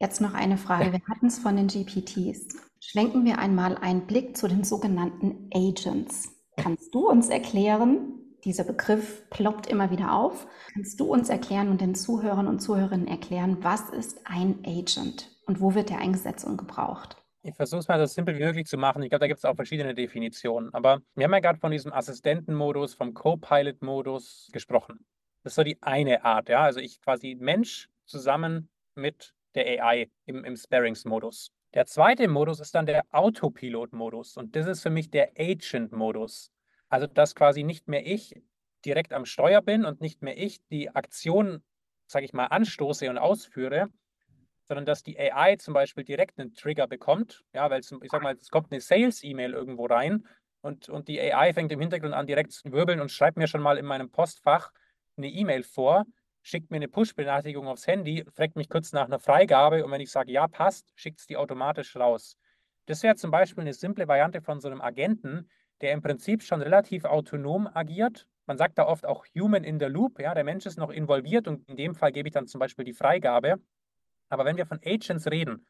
Jetzt 0.00 0.22
noch 0.22 0.32
eine 0.32 0.56
Frage. 0.56 0.94
Wir 0.94 1.02
hatten 1.06 1.26
es 1.26 1.38
von 1.38 1.54
den 1.54 1.66
GPTs. 1.66 2.48
Schwenken 2.80 3.26
wir 3.26 3.38
einmal 3.38 3.76
einen 3.76 4.06
Blick 4.06 4.38
zu 4.38 4.48
den 4.48 4.64
sogenannten 4.64 5.50
Agents. 5.52 6.30
Kannst 6.56 6.94
du 6.94 7.10
uns 7.10 7.28
erklären, 7.28 8.14
dieser 8.46 8.64
Begriff 8.64 9.28
ploppt 9.28 9.66
immer 9.66 9.90
wieder 9.90 10.14
auf, 10.14 10.46
kannst 10.72 10.98
du 10.98 11.12
uns 11.12 11.28
erklären 11.28 11.68
und 11.68 11.82
den 11.82 11.94
Zuhörern 11.94 12.48
und 12.48 12.60
Zuhörerinnen 12.60 13.06
erklären, 13.06 13.58
was 13.60 13.90
ist 13.90 14.20
ein 14.24 14.64
Agent 14.64 15.30
und 15.44 15.60
wo 15.60 15.74
wird 15.74 15.90
er 15.90 15.98
eingesetzt 15.98 16.46
und 16.46 16.56
gebraucht? 16.56 17.22
Ich 17.46 17.54
versuche 17.54 17.78
es 17.78 17.86
mal 17.86 18.00
so 18.00 18.12
simpel 18.12 18.36
wie 18.36 18.42
möglich 18.42 18.66
zu 18.66 18.76
machen. 18.76 19.04
Ich 19.04 19.08
glaube, 19.10 19.20
da 19.20 19.28
gibt 19.28 19.38
es 19.38 19.44
auch 19.44 19.54
verschiedene 19.54 19.94
Definitionen. 19.94 20.74
Aber 20.74 21.00
wir 21.14 21.24
haben 21.24 21.32
ja 21.32 21.38
gerade 21.38 21.60
von 21.60 21.70
diesem 21.70 21.92
Assistentenmodus, 21.92 22.94
vom 22.94 23.14
Co-Pilot-Modus 23.14 24.48
gesprochen. 24.52 25.06
Das 25.44 25.52
ist 25.52 25.54
so 25.54 25.62
die 25.62 25.80
eine 25.80 26.24
Art, 26.24 26.48
ja. 26.48 26.62
Also 26.62 26.80
ich 26.80 27.00
quasi 27.00 27.36
Mensch 27.38 27.88
zusammen 28.04 28.68
mit 28.96 29.32
der 29.54 29.84
AI 29.84 30.10
im, 30.24 30.44
im 30.44 30.56
Sparings-Modus. 30.56 31.52
Der 31.72 31.86
zweite 31.86 32.26
Modus 32.26 32.58
ist 32.58 32.74
dann 32.74 32.84
der 32.84 33.04
Autopilot-Modus 33.12 34.36
und 34.36 34.56
das 34.56 34.66
ist 34.66 34.82
für 34.82 34.90
mich 34.90 35.12
der 35.12 35.30
Agent-Modus. 35.38 36.50
Also, 36.88 37.06
dass 37.06 37.36
quasi 37.36 37.62
nicht 37.62 37.86
mehr 37.86 38.04
ich 38.04 38.34
direkt 38.84 39.12
am 39.12 39.24
Steuer 39.24 39.62
bin 39.62 39.84
und 39.84 40.00
nicht 40.00 40.20
mehr 40.20 40.36
ich 40.36 40.58
die 40.66 40.90
Aktion, 40.90 41.62
sage 42.08 42.24
ich 42.24 42.32
mal, 42.32 42.46
anstoße 42.46 43.08
und 43.08 43.18
ausführe, 43.18 43.88
sondern 44.68 44.84
dass 44.84 45.02
die 45.02 45.18
AI 45.18 45.56
zum 45.56 45.74
Beispiel 45.74 46.04
direkt 46.04 46.38
einen 46.38 46.54
Trigger 46.54 46.86
bekommt. 46.86 47.44
Ja, 47.52 47.70
weil 47.70 47.80
ich 47.80 47.86
sage 47.88 48.22
mal, 48.22 48.34
es 48.34 48.50
kommt 48.50 48.72
eine 48.72 48.80
Sales-E-Mail 48.80 49.52
irgendwo 49.52 49.86
rein 49.86 50.26
und, 50.60 50.88
und 50.88 51.08
die 51.08 51.20
AI 51.20 51.52
fängt 51.52 51.70
im 51.72 51.80
Hintergrund 51.80 52.14
an 52.14 52.26
direkt 52.26 52.52
zu 52.52 52.72
wirbeln 52.72 53.00
und 53.00 53.10
schreibt 53.10 53.36
mir 53.36 53.46
schon 53.46 53.62
mal 53.62 53.78
in 53.78 53.86
meinem 53.86 54.10
Postfach 54.10 54.72
eine 55.16 55.28
E-Mail 55.28 55.62
vor, 55.62 56.04
schickt 56.42 56.70
mir 56.70 56.76
eine 56.76 56.88
Push-Benachrichtigung 56.88 57.66
aufs 57.68 57.86
Handy, 57.86 58.24
fragt 58.34 58.56
mich 58.56 58.68
kurz 58.68 58.92
nach 58.92 59.06
einer 59.06 59.18
Freigabe 59.18 59.84
und 59.84 59.90
wenn 59.90 60.00
ich 60.00 60.10
sage, 60.10 60.32
ja, 60.32 60.48
passt, 60.48 60.92
schickt 60.96 61.20
es 61.20 61.26
die 61.26 61.36
automatisch 61.36 61.96
raus. 61.96 62.36
Das 62.86 63.02
wäre 63.02 63.16
zum 63.16 63.30
Beispiel 63.30 63.62
eine 63.62 63.74
simple 63.74 64.06
Variante 64.06 64.40
von 64.40 64.60
so 64.60 64.68
einem 64.68 64.80
Agenten, 64.80 65.48
der 65.80 65.92
im 65.92 66.02
Prinzip 66.02 66.42
schon 66.42 66.62
relativ 66.62 67.04
autonom 67.04 67.68
agiert. 67.72 68.26
Man 68.46 68.58
sagt 68.58 68.78
da 68.78 68.86
oft 68.86 69.06
auch 69.06 69.26
Human 69.34 69.64
in 69.64 69.80
the 69.80 69.86
Loop, 69.86 70.20
ja, 70.20 70.34
der 70.34 70.44
Mensch 70.44 70.66
ist 70.66 70.78
noch 70.78 70.90
involviert 70.90 71.48
und 71.48 71.68
in 71.68 71.76
dem 71.76 71.94
Fall 71.94 72.12
gebe 72.12 72.28
ich 72.28 72.34
dann 72.34 72.46
zum 72.46 72.60
Beispiel 72.60 72.84
die 72.84 72.92
Freigabe. 72.92 73.60
Aber 74.28 74.44
wenn 74.44 74.56
wir 74.56 74.66
von 74.66 74.80
Agents 74.84 75.26
reden, 75.26 75.66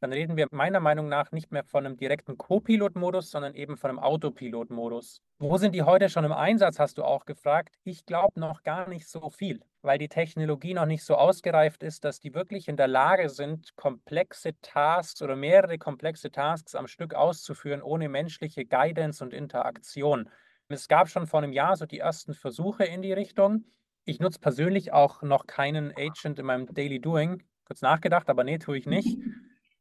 dann 0.00 0.12
reden 0.12 0.36
wir 0.36 0.46
meiner 0.52 0.78
Meinung 0.78 1.08
nach 1.08 1.32
nicht 1.32 1.50
mehr 1.50 1.64
von 1.64 1.84
einem 1.84 1.96
direkten 1.96 2.38
Co-Pilot-Modus, 2.38 3.30
sondern 3.30 3.54
eben 3.54 3.76
von 3.76 3.90
einem 3.90 3.98
Autopilot-Modus. 3.98 5.22
Wo 5.40 5.56
sind 5.56 5.74
die 5.74 5.82
heute 5.82 6.08
schon 6.08 6.24
im 6.24 6.32
Einsatz, 6.32 6.78
hast 6.78 6.98
du 6.98 7.04
auch 7.04 7.24
gefragt. 7.24 7.76
Ich 7.82 8.06
glaube 8.06 8.38
noch 8.38 8.62
gar 8.62 8.88
nicht 8.88 9.08
so 9.08 9.28
viel, 9.30 9.60
weil 9.82 9.98
die 9.98 10.08
Technologie 10.08 10.74
noch 10.74 10.86
nicht 10.86 11.02
so 11.04 11.16
ausgereift 11.16 11.82
ist, 11.82 12.04
dass 12.04 12.20
die 12.20 12.32
wirklich 12.32 12.68
in 12.68 12.76
der 12.76 12.86
Lage 12.86 13.28
sind, 13.28 13.74
komplexe 13.74 14.52
Tasks 14.62 15.20
oder 15.20 15.34
mehrere 15.34 15.78
komplexe 15.78 16.30
Tasks 16.30 16.76
am 16.76 16.86
Stück 16.86 17.14
auszuführen, 17.14 17.82
ohne 17.82 18.08
menschliche 18.08 18.64
Guidance 18.64 19.22
und 19.22 19.34
Interaktion. 19.34 20.30
Es 20.68 20.86
gab 20.86 21.08
schon 21.08 21.26
vor 21.26 21.42
einem 21.42 21.52
Jahr 21.52 21.76
so 21.76 21.86
die 21.86 21.98
ersten 21.98 22.34
Versuche 22.34 22.84
in 22.84 23.02
die 23.02 23.12
Richtung. 23.12 23.64
Ich 24.04 24.20
nutze 24.20 24.38
persönlich 24.38 24.92
auch 24.92 25.22
noch 25.22 25.46
keinen 25.46 25.92
Agent 25.96 26.38
in 26.38 26.46
meinem 26.46 26.72
Daily 26.72 27.00
Doing. 27.00 27.42
Kurz 27.68 27.82
nachgedacht, 27.82 28.30
aber 28.30 28.44
nee, 28.44 28.58
tue 28.58 28.78
ich 28.78 28.86
nicht. 28.86 29.18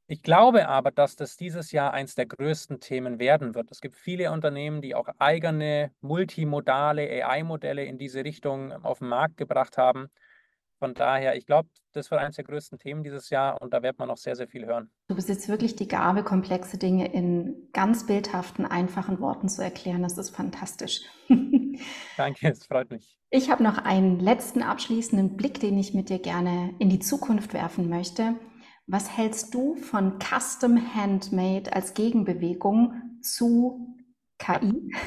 Ich 0.09 0.21
glaube 0.21 0.67
aber, 0.67 0.91
dass 0.91 1.15
das 1.15 1.37
dieses 1.37 1.71
Jahr 1.71 1.93
eins 1.93 2.15
der 2.15 2.25
größten 2.25 2.81
Themen 2.81 3.17
werden 3.17 3.55
wird. 3.55 3.71
Es 3.71 3.81
gibt 3.81 3.95
viele 3.95 4.31
Unternehmen, 4.31 4.81
die 4.81 4.93
auch 4.93 5.07
eigene 5.19 5.91
multimodale 6.01 7.01
AI-Modelle 7.25 7.85
in 7.85 7.97
diese 7.97 8.23
Richtung 8.25 8.71
auf 8.71 8.99
den 8.99 9.07
Markt 9.07 9.37
gebracht 9.37 9.77
haben. 9.77 10.07
Von 10.79 10.93
daher, 10.93 11.35
ich 11.35 11.45
glaube, 11.45 11.69
das 11.93 12.11
wird 12.11 12.21
eines 12.21 12.35
der 12.35 12.45
größten 12.45 12.77
Themen 12.77 13.03
dieses 13.03 13.29
Jahr 13.29 13.61
und 13.61 13.73
da 13.73 13.81
wird 13.81 13.97
man 13.99 14.09
noch 14.09 14.17
sehr, 14.17 14.35
sehr 14.35 14.47
viel 14.47 14.65
hören. 14.65 14.91
Du 15.07 15.15
besitzt 15.15 15.49
wirklich 15.49 15.75
die 15.75 15.87
Gabe, 15.87 16.23
komplexe 16.23 16.77
Dinge 16.77 17.11
in 17.11 17.69
ganz 17.73 18.05
bildhaften, 18.05 18.65
einfachen 18.65 19.19
Worten 19.19 19.49
zu 19.49 19.63
erklären. 19.63 20.03
Das 20.03 20.17
ist 20.17 20.29
fantastisch. 20.29 21.01
Danke, 22.17 22.49
es 22.49 22.65
freut 22.65 22.89
mich. 22.89 23.17
Ich 23.29 23.49
habe 23.49 23.63
noch 23.63 23.77
einen 23.77 24.19
letzten 24.19 24.63
abschließenden 24.63 25.35
Blick, 25.35 25.59
den 25.59 25.77
ich 25.77 25.93
mit 25.93 26.09
dir 26.09 26.19
gerne 26.19 26.73
in 26.79 26.89
die 26.89 26.99
Zukunft 26.99 27.53
werfen 27.53 27.89
möchte. 27.89 28.35
Was 28.85 29.17
hältst 29.17 29.53
du 29.53 29.75
von 29.75 30.17
Custom 30.19 30.95
Handmade 30.95 31.73
als 31.73 31.93
Gegenbewegung 31.93 33.19
zu 33.21 33.97
KI? 34.37 34.91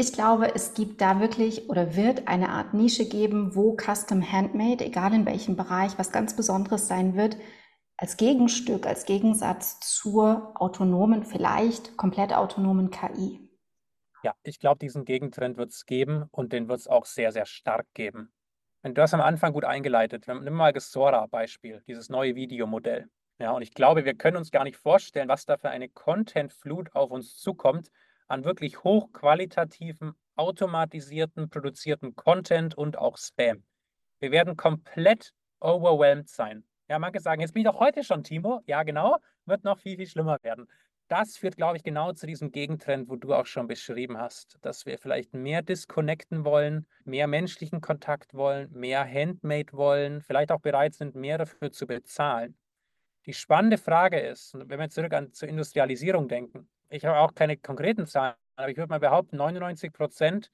Ich 0.00 0.12
glaube, 0.12 0.54
es 0.54 0.74
gibt 0.74 1.00
da 1.00 1.18
wirklich 1.18 1.68
oder 1.68 1.96
wird 1.96 2.28
eine 2.28 2.50
Art 2.50 2.72
Nische 2.72 3.08
geben, 3.08 3.56
wo 3.56 3.76
Custom 3.76 4.22
Handmade, 4.22 4.86
egal 4.86 5.12
in 5.12 5.26
welchem 5.26 5.56
Bereich, 5.56 5.98
was 5.98 6.12
ganz 6.12 6.36
Besonderes 6.36 6.86
sein 6.86 7.16
wird, 7.16 7.36
als 7.96 8.16
Gegenstück, 8.16 8.86
als 8.86 9.06
Gegensatz 9.06 9.80
zur 9.80 10.52
autonomen, 10.54 11.24
vielleicht 11.24 11.96
komplett 11.96 12.32
autonomen 12.32 12.92
KI. 12.92 13.47
Ja, 14.24 14.34
ich 14.42 14.58
glaube, 14.58 14.78
diesen 14.78 15.04
Gegentrend 15.04 15.56
wird 15.56 15.70
es 15.70 15.86
geben 15.86 16.24
und 16.32 16.52
den 16.52 16.68
wird 16.68 16.80
es 16.80 16.88
auch 16.88 17.04
sehr, 17.04 17.30
sehr 17.30 17.46
stark 17.46 17.86
geben. 17.94 18.32
Und 18.82 18.98
du 18.98 19.02
hast 19.02 19.14
am 19.14 19.20
Anfang 19.20 19.52
gut 19.52 19.64
eingeleitet. 19.64 20.26
Nimm 20.26 20.54
mal 20.54 20.72
das 20.72 20.90
Sora-Beispiel, 20.90 21.82
dieses 21.86 22.08
neue 22.08 22.34
Videomodell. 22.34 23.08
Ja, 23.38 23.52
und 23.52 23.62
ich 23.62 23.74
glaube, 23.74 24.04
wir 24.04 24.14
können 24.14 24.36
uns 24.36 24.50
gar 24.50 24.64
nicht 24.64 24.76
vorstellen, 24.76 25.28
was 25.28 25.46
da 25.46 25.56
für 25.56 25.70
eine 25.70 25.88
Content-Flut 25.88 26.94
auf 26.94 27.10
uns 27.10 27.36
zukommt 27.36 27.90
an 28.26 28.44
wirklich 28.44 28.82
hochqualitativen, 28.82 30.14
automatisierten, 30.34 31.48
produzierten 31.48 32.16
Content 32.16 32.76
und 32.76 32.98
auch 32.98 33.16
Spam. 33.16 33.62
Wir 34.18 34.32
werden 34.32 34.56
komplett 34.56 35.32
overwhelmed 35.60 36.28
sein. 36.28 36.64
Ja, 36.88 36.98
manche 36.98 37.20
sagen, 37.20 37.40
jetzt 37.40 37.52
bin 37.52 37.62
ich 37.62 37.68
doch 37.68 37.78
heute 37.78 38.02
schon, 38.02 38.24
Timo. 38.24 38.62
Ja, 38.66 38.82
genau, 38.82 39.18
wird 39.44 39.62
noch 39.62 39.78
viel, 39.78 39.96
viel 39.96 40.06
schlimmer 40.06 40.38
werden 40.42 40.68
das 41.08 41.36
führt, 41.36 41.56
glaube 41.56 41.76
ich, 41.76 41.82
genau 41.82 42.12
zu 42.12 42.26
diesem 42.26 42.52
Gegentrend, 42.52 43.08
wo 43.08 43.16
du 43.16 43.34
auch 43.34 43.46
schon 43.46 43.66
beschrieben 43.66 44.18
hast, 44.18 44.58
dass 44.62 44.86
wir 44.86 44.98
vielleicht 44.98 45.34
mehr 45.34 45.62
disconnecten 45.62 46.44
wollen, 46.44 46.86
mehr 47.04 47.26
menschlichen 47.26 47.80
Kontakt 47.80 48.34
wollen, 48.34 48.70
mehr 48.72 49.04
Handmade 49.04 49.72
wollen, 49.72 50.20
vielleicht 50.20 50.52
auch 50.52 50.60
bereit 50.60 50.94
sind, 50.94 51.14
mehr 51.14 51.38
dafür 51.38 51.72
zu 51.72 51.86
bezahlen. 51.86 52.56
Die 53.26 53.32
spannende 53.34 53.78
Frage 53.78 54.20
ist, 54.20 54.54
wenn 54.54 54.78
wir 54.80 54.90
zurück 54.90 55.12
an 55.14 55.32
zur 55.32 55.48
Industrialisierung 55.48 56.28
denken, 56.28 56.68
ich 56.90 57.04
habe 57.04 57.18
auch 57.18 57.34
keine 57.34 57.56
konkreten 57.56 58.06
Zahlen, 58.06 58.36
aber 58.56 58.70
ich 58.70 58.76
würde 58.76 58.90
mal 58.90 59.00
behaupten, 59.00 59.36
99 59.36 59.92
Prozent 59.92 60.50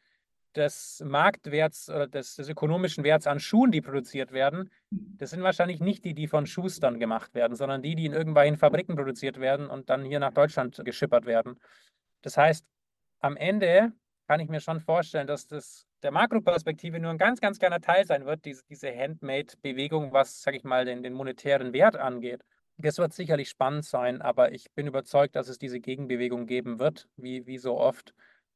des 0.57 1.03
Marktwerts 1.05 1.89
oder 1.89 2.07
des, 2.07 2.37
des, 2.37 2.49
ökonomischen 2.49 3.05
Werts 3.05 3.27
an 3.27 3.41
Schuhen, 3.41 3.71
die 3.71 3.81
produziert 3.81 4.33
werden, 4.33 4.71
das 4.91 5.31
sind 5.31 5.43
wahrscheinlich 5.43 5.81
nicht 5.81 6.05
die, 6.05 6.15
die 6.15 6.29
von 6.29 6.47
Schustern 6.47 6.99
gemacht 6.99 7.35
werden, 7.35 7.57
sondern 7.57 7.83
die, 7.83 7.95
die 7.95 8.07
in 8.07 8.13
irgendwelchen 8.13 8.57
Fabriken 8.57 8.97
produziert 8.97 9.41
werden 9.41 9.69
und 9.69 9.91
dann 9.91 10.05
hier 10.05 10.21
nach 10.21 10.33
Deutschland 10.33 10.81
geschippert 10.85 11.27
werden. 11.27 11.61
Das 12.23 12.37
heißt, 12.37 12.65
am 13.21 13.37
Ende 13.37 13.93
kann 14.27 14.41
ich 14.41 14.49
mir 14.49 14.61
schon 14.61 14.81
vorstellen, 14.81 15.27
dass 15.27 15.47
das 15.47 15.87
der 16.03 16.11
Makroperspektive 16.11 17.01
nur 17.01 17.11
ein 17.11 17.19
ganz, 17.19 17.41
ganz 17.41 17.59
kleiner 17.59 17.81
Teil 17.81 18.07
sein 18.07 18.27
wird, 18.27 18.45
diese, 18.45 18.63
diese 18.69 18.95
Handmade-Bewegung, 18.95 20.13
was, 20.13 20.43
sage 20.43 20.59
ich 20.59 20.65
mal, 20.65 20.85
den, 20.85 21.03
den 21.03 21.15
monetären 21.15 21.73
Wert 21.73 21.97
angeht. 21.97 22.43
Das 22.77 22.99
wird 22.99 23.13
sicherlich 23.13 23.49
spannend 23.49 23.85
sein, 23.85 24.21
aber 24.21 24.53
ich 24.53 24.71
bin 24.73 24.87
überzeugt, 24.87 25.37
dass 25.37 25.49
es 25.49 25.59
diese 25.59 25.81
Gegenbewegung 25.81 26.47
geben 26.47 26.79
wird, 26.79 27.09
wie, 27.17 27.47
wie 27.47 27.59
so 27.59 27.79
oft. 27.79 28.15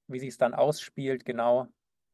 Wie 0.08 0.18
sich 0.18 0.30
es 0.30 0.38
dann 0.38 0.54
ausspielt, 0.54 1.24
genau, 1.24 1.68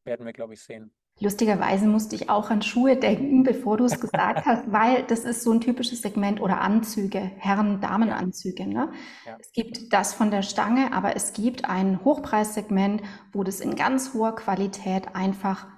werden 0.05 0.27
wir, 0.27 0.33
glaube 0.33 0.55
ich, 0.55 0.62
sehen. 0.62 0.90
Lustigerweise 1.21 1.87
musste 1.87 2.17
ich 2.17 2.29
auch 2.29 2.51
an 2.51 2.61
Schuhe 2.61 2.97
denken, 2.97 3.45
bevor 3.45 3.77
du 3.77 3.85
es 3.85 4.01
gesagt 4.01 4.45
hast, 4.47 4.73
weil 4.73 5.05
das 5.05 5.21
ist 5.21 5.45
so 5.45 5.53
ein 5.53 5.61
typisches 5.61 6.03
Segment 6.03 6.40
oder 6.40 6.61
Anzüge, 6.61 7.21
Herren-Damenanzüge. 7.21 8.67
Ne? 8.67 8.90
Ja. 9.25 9.37
Es 9.38 9.53
gibt 9.53 9.93
das 9.93 10.12
von 10.12 10.33
der 10.33 10.43
Stange, 10.43 10.93
aber 10.93 11.14
es 11.14 11.33
gibt 11.33 11.67
ein 11.67 12.05
Hochpreissegment, 12.05 13.03
wo 13.33 13.45
das 13.45 13.61
in 13.61 13.77
ganz 13.77 14.12
hoher 14.12 14.35
Qualität 14.35 15.14
einfach 15.14 15.69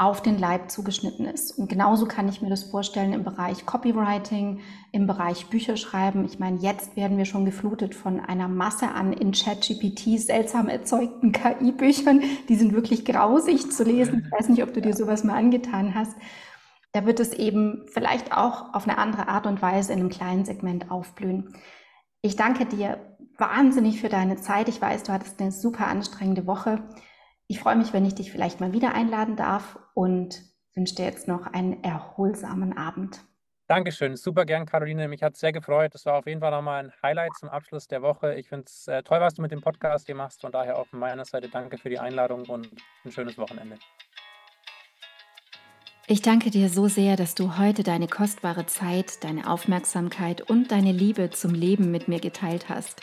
auf 0.00 0.22
den 0.22 0.38
Leib 0.38 0.70
zugeschnitten 0.70 1.26
ist. 1.26 1.58
Und 1.58 1.68
genauso 1.68 2.06
kann 2.06 2.26
ich 2.26 2.40
mir 2.40 2.48
das 2.48 2.62
vorstellen 2.62 3.12
im 3.12 3.22
Bereich 3.22 3.66
Copywriting, 3.66 4.60
im 4.92 5.06
Bereich 5.06 5.48
Bücherschreiben. 5.48 6.24
Ich 6.24 6.38
meine, 6.38 6.56
jetzt 6.56 6.96
werden 6.96 7.18
wir 7.18 7.26
schon 7.26 7.44
geflutet 7.44 7.94
von 7.94 8.18
einer 8.18 8.48
Masse 8.48 8.88
an 8.88 9.12
in 9.12 9.32
ChatGPT 9.32 10.18
seltsam 10.18 10.70
erzeugten 10.70 11.32
KI-Büchern. 11.32 12.22
Die 12.48 12.56
sind 12.56 12.72
wirklich 12.72 13.04
grausig 13.04 13.70
zu 13.70 13.84
lesen. 13.84 14.24
Ich 14.24 14.32
weiß 14.32 14.48
nicht, 14.48 14.62
ob 14.62 14.72
du 14.72 14.80
dir 14.80 14.96
sowas 14.96 15.22
mal 15.22 15.36
angetan 15.36 15.94
hast. 15.94 16.16
Da 16.92 17.04
wird 17.04 17.20
es 17.20 17.34
eben 17.34 17.84
vielleicht 17.92 18.32
auch 18.32 18.72
auf 18.72 18.88
eine 18.88 18.96
andere 18.96 19.28
Art 19.28 19.46
und 19.46 19.60
Weise 19.60 19.92
in 19.92 20.00
einem 20.00 20.08
kleinen 20.08 20.46
Segment 20.46 20.90
aufblühen. 20.90 21.54
Ich 22.22 22.36
danke 22.36 22.64
dir 22.64 23.18
wahnsinnig 23.36 24.00
für 24.00 24.08
deine 24.08 24.36
Zeit. 24.36 24.70
Ich 24.70 24.80
weiß, 24.80 25.02
du 25.02 25.12
hattest 25.12 25.38
eine 25.42 25.52
super 25.52 25.88
anstrengende 25.88 26.46
Woche. 26.46 26.82
Ich 27.50 27.58
freue 27.58 27.74
mich, 27.74 27.92
wenn 27.92 28.06
ich 28.06 28.14
dich 28.14 28.30
vielleicht 28.30 28.60
mal 28.60 28.72
wieder 28.72 28.94
einladen 28.94 29.34
darf 29.34 29.76
und 29.94 30.40
wünsche 30.76 30.94
dir 30.94 31.06
jetzt 31.06 31.26
noch 31.26 31.48
einen 31.48 31.82
erholsamen 31.82 32.78
Abend. 32.78 33.24
Dankeschön, 33.66 34.14
super 34.14 34.44
gern, 34.44 34.66
Caroline. 34.66 35.08
Mich 35.08 35.24
hat 35.24 35.34
es 35.34 35.40
sehr 35.40 35.50
gefreut. 35.50 35.92
Das 35.92 36.06
war 36.06 36.14
auf 36.14 36.28
jeden 36.28 36.38
Fall 36.38 36.52
nochmal 36.52 36.84
ein 36.84 36.92
Highlight 37.02 37.32
zum 37.40 37.48
Abschluss 37.48 37.88
der 37.88 38.02
Woche. 38.02 38.36
Ich 38.36 38.48
finde 38.48 38.66
es 38.68 38.86
äh, 38.86 39.02
toll, 39.02 39.18
was 39.18 39.34
du 39.34 39.42
mit 39.42 39.50
dem 39.50 39.62
Podcast 39.62 40.06
hier 40.06 40.14
machst. 40.14 40.42
Von 40.42 40.52
daher 40.52 40.78
auch 40.78 40.86
von 40.86 41.00
meiner 41.00 41.24
Seite 41.24 41.48
danke 41.48 41.76
für 41.76 41.90
die 41.90 41.98
Einladung 41.98 42.44
und 42.44 42.70
ein 43.04 43.10
schönes 43.10 43.36
Wochenende. 43.36 43.78
Ich 46.06 46.22
danke 46.22 46.50
dir 46.50 46.68
so 46.68 46.86
sehr, 46.86 47.16
dass 47.16 47.34
du 47.34 47.58
heute 47.58 47.82
deine 47.82 48.06
kostbare 48.06 48.66
Zeit, 48.66 49.24
deine 49.24 49.50
Aufmerksamkeit 49.50 50.48
und 50.48 50.70
deine 50.70 50.92
Liebe 50.92 51.30
zum 51.30 51.52
Leben 51.52 51.90
mit 51.90 52.06
mir 52.06 52.20
geteilt 52.20 52.68
hast. 52.68 53.02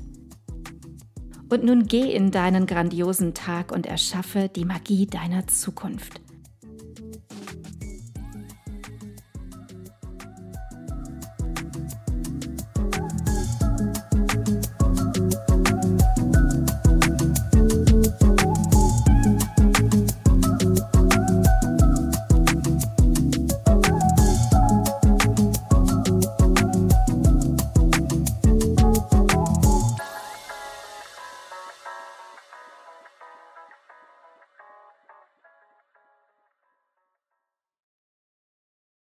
Und 1.51 1.65
nun 1.65 1.85
geh 1.85 2.13
in 2.13 2.31
deinen 2.31 2.65
grandiosen 2.65 3.33
Tag 3.33 3.73
und 3.73 3.85
erschaffe 3.85 4.47
die 4.47 4.63
Magie 4.63 5.05
deiner 5.05 5.47
Zukunft. 5.47 6.20